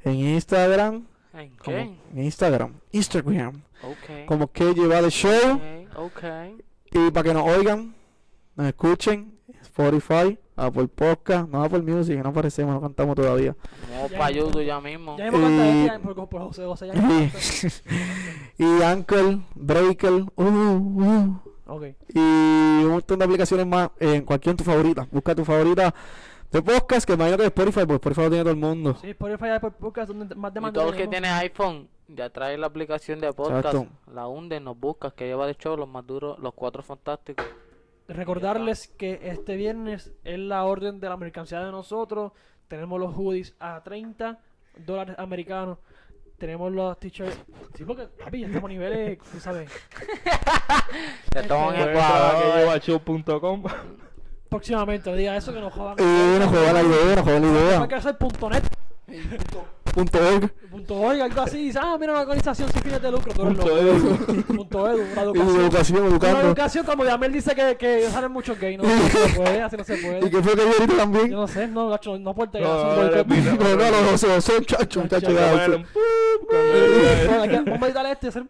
[0.04, 1.80] en Instagram, ¿En como, qué?
[2.14, 4.26] en Instagram, Instagram, Ok.
[4.26, 5.60] como que lleva de show.
[5.96, 6.24] Ok, ok.
[6.92, 7.94] Y para que nos oigan,
[8.58, 13.54] nos escuchen, Spotify, Apple Podcast, no Apple Music, que no aparecemos, no cantamos todavía.
[13.92, 14.30] Vamos Ya para.
[14.32, 15.16] YouTube ya mismo.
[15.16, 16.88] Ya mismo por, por José José.
[16.88, 17.38] Ya mismo
[18.58, 21.84] Y, Anchor, Breaker, uh, uh, Ok.
[22.14, 25.06] y un montón de aplicaciones más en cualquier tu favorita.
[25.12, 25.94] Busca tu favorita
[26.50, 28.96] de podcast, que imagino que es Spotify, porque Spotify lo tiene todo el mundo.
[29.00, 31.10] Sí, Spotify y por podcast donde más Y demanda todo el que tenemos.
[31.10, 33.66] tiene iPhone, ya trae la aplicación de podcast.
[33.66, 33.86] Exacto.
[34.12, 37.46] La hunde, nos buscas, que lleva de show los más duros, los cuatro fantásticos.
[38.08, 42.32] Recordarles que este viernes es la orden de la mercancía de nosotros.
[42.66, 44.38] Tenemos los hoodies a 30
[44.86, 45.78] dólares americanos.
[46.38, 47.38] Tenemos los t-shirts.
[47.74, 49.70] Sí, porque, papi, ya estamos a niveles, tú sabes.
[51.34, 52.80] Ya estamos en Este- Pueden entrar a Ecuador.
[52.80, 53.62] queyobachow.com.
[54.48, 55.96] Próximamente, diga eso que nos jodan.
[55.98, 57.88] Y nos juega la idea, nos juega la Hay idea.
[57.88, 58.64] que hacer punto net,
[59.94, 60.50] Punto org.
[60.70, 61.58] punto org, algo así.
[61.64, 63.32] Dice, ah, mira una organización sin fines de lucro.
[63.32, 64.42] Tú eres Punto edu.
[64.46, 65.60] Punto edu, una Y educación.
[65.60, 66.40] educación, Una educando.
[66.40, 68.78] educación como Yamel dice que, que salen muchos gays.
[68.78, 70.30] No, no se puede, así no se Y puede.
[70.30, 71.30] que fue que yo ahorita también.
[71.30, 72.94] Yo no sé, no, gacho, no aporte No, gacho, no.
[72.94, 73.12] No, no, no, no,
[76.46, 77.40] Bueno, eso.
[77.42, 78.44] hay que- Vamos a editar este y hacer.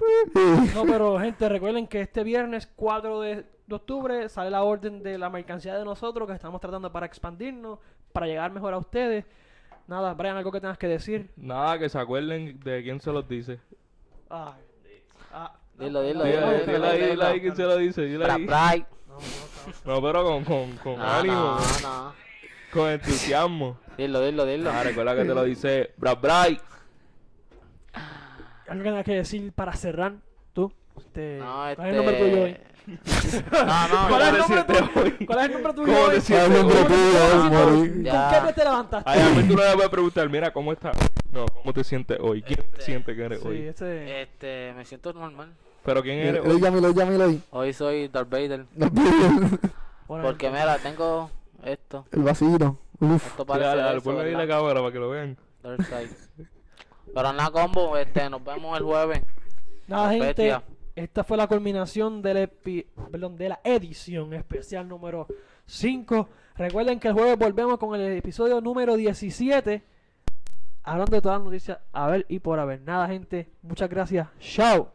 [0.75, 5.19] No, pero gente, recuerden que este viernes 4 de, de octubre sale la orden de
[5.19, 7.79] la mercancía de nosotros que estamos tratando para expandirnos,
[8.13, 9.25] para llegar mejor a ustedes.
[9.89, 11.31] Nada, Brian, algo que tengas que decir.
[11.37, 13.59] Nada, que se acuerden de quién se los dice.
[14.31, 14.53] Ay,
[15.33, 17.11] ah, Dilo, dilo, Dile dilo, ahí, dilo, dile ahí, dilo.
[17.13, 18.03] dile ahí quién se lo dice.
[18.03, 18.45] Dile Bra, ahí.
[18.47, 18.87] bra.
[19.85, 22.13] No, pero con, con, con No, ánimo, no, no.
[22.73, 23.79] con entusiasmo.
[23.97, 24.71] Dilo, dilo, dilo.
[24.71, 26.61] Ah, recuerda que te lo dice Brad Bright.
[28.69, 30.17] Algo que tengas que decir para cerrar,
[30.53, 30.71] tú.
[30.99, 31.77] Este, No, este...
[31.77, 32.57] ¿Cuál es el nombre tuyo hoy?
[32.89, 34.91] No, no, ¿Cuál es el nombre tuyo?
[34.97, 35.27] hoy?
[35.27, 36.15] ¿Cuál es el nombre tuyo ¿Cómo hoy?
[36.15, 36.85] te sientes Ay, hombre, hoy?
[36.87, 37.93] tú, ay, morir.
[37.93, 38.31] ¿Con Ya.
[38.35, 39.11] qué pie te levantaste?
[39.11, 40.97] Ay, a mí tú le puedes preguntar, mira, ¿cómo estás?
[41.33, 42.43] No, ¿cómo te sientes hoy?
[42.43, 43.59] ¿Quién te Este, siente que eres Sí, hoy?
[43.69, 44.23] este...
[44.23, 45.53] Este, me siento normal.
[45.85, 46.61] ¿Pero quién eres hoy?
[46.61, 47.43] Llámelo, llámelo ahí.
[47.51, 48.65] Hoy soy Darth Vader.
[50.07, 51.31] Porque mira, tengo
[51.65, 52.07] esto.
[52.13, 52.79] El vacío.
[53.01, 53.27] Uf.
[53.27, 55.37] Esto parece dale, dale, eso, ponle ahí la cámara para que lo vean.
[55.63, 56.11] Darth Side.
[57.15, 59.23] Pero nada, combo, este, nos vemos el jueves.
[59.87, 60.63] Nada, gente, bestia.
[60.99, 65.29] Esta fue la culminación de la edición especial número
[65.67, 66.29] 5.
[66.57, 69.83] Recuerden que el jueves volvemos con el episodio número 17.
[70.83, 72.81] Hablando de todas las noticias, a ver y por haber.
[72.81, 74.27] Nada, gente, muchas gracias.
[74.41, 74.93] Chao.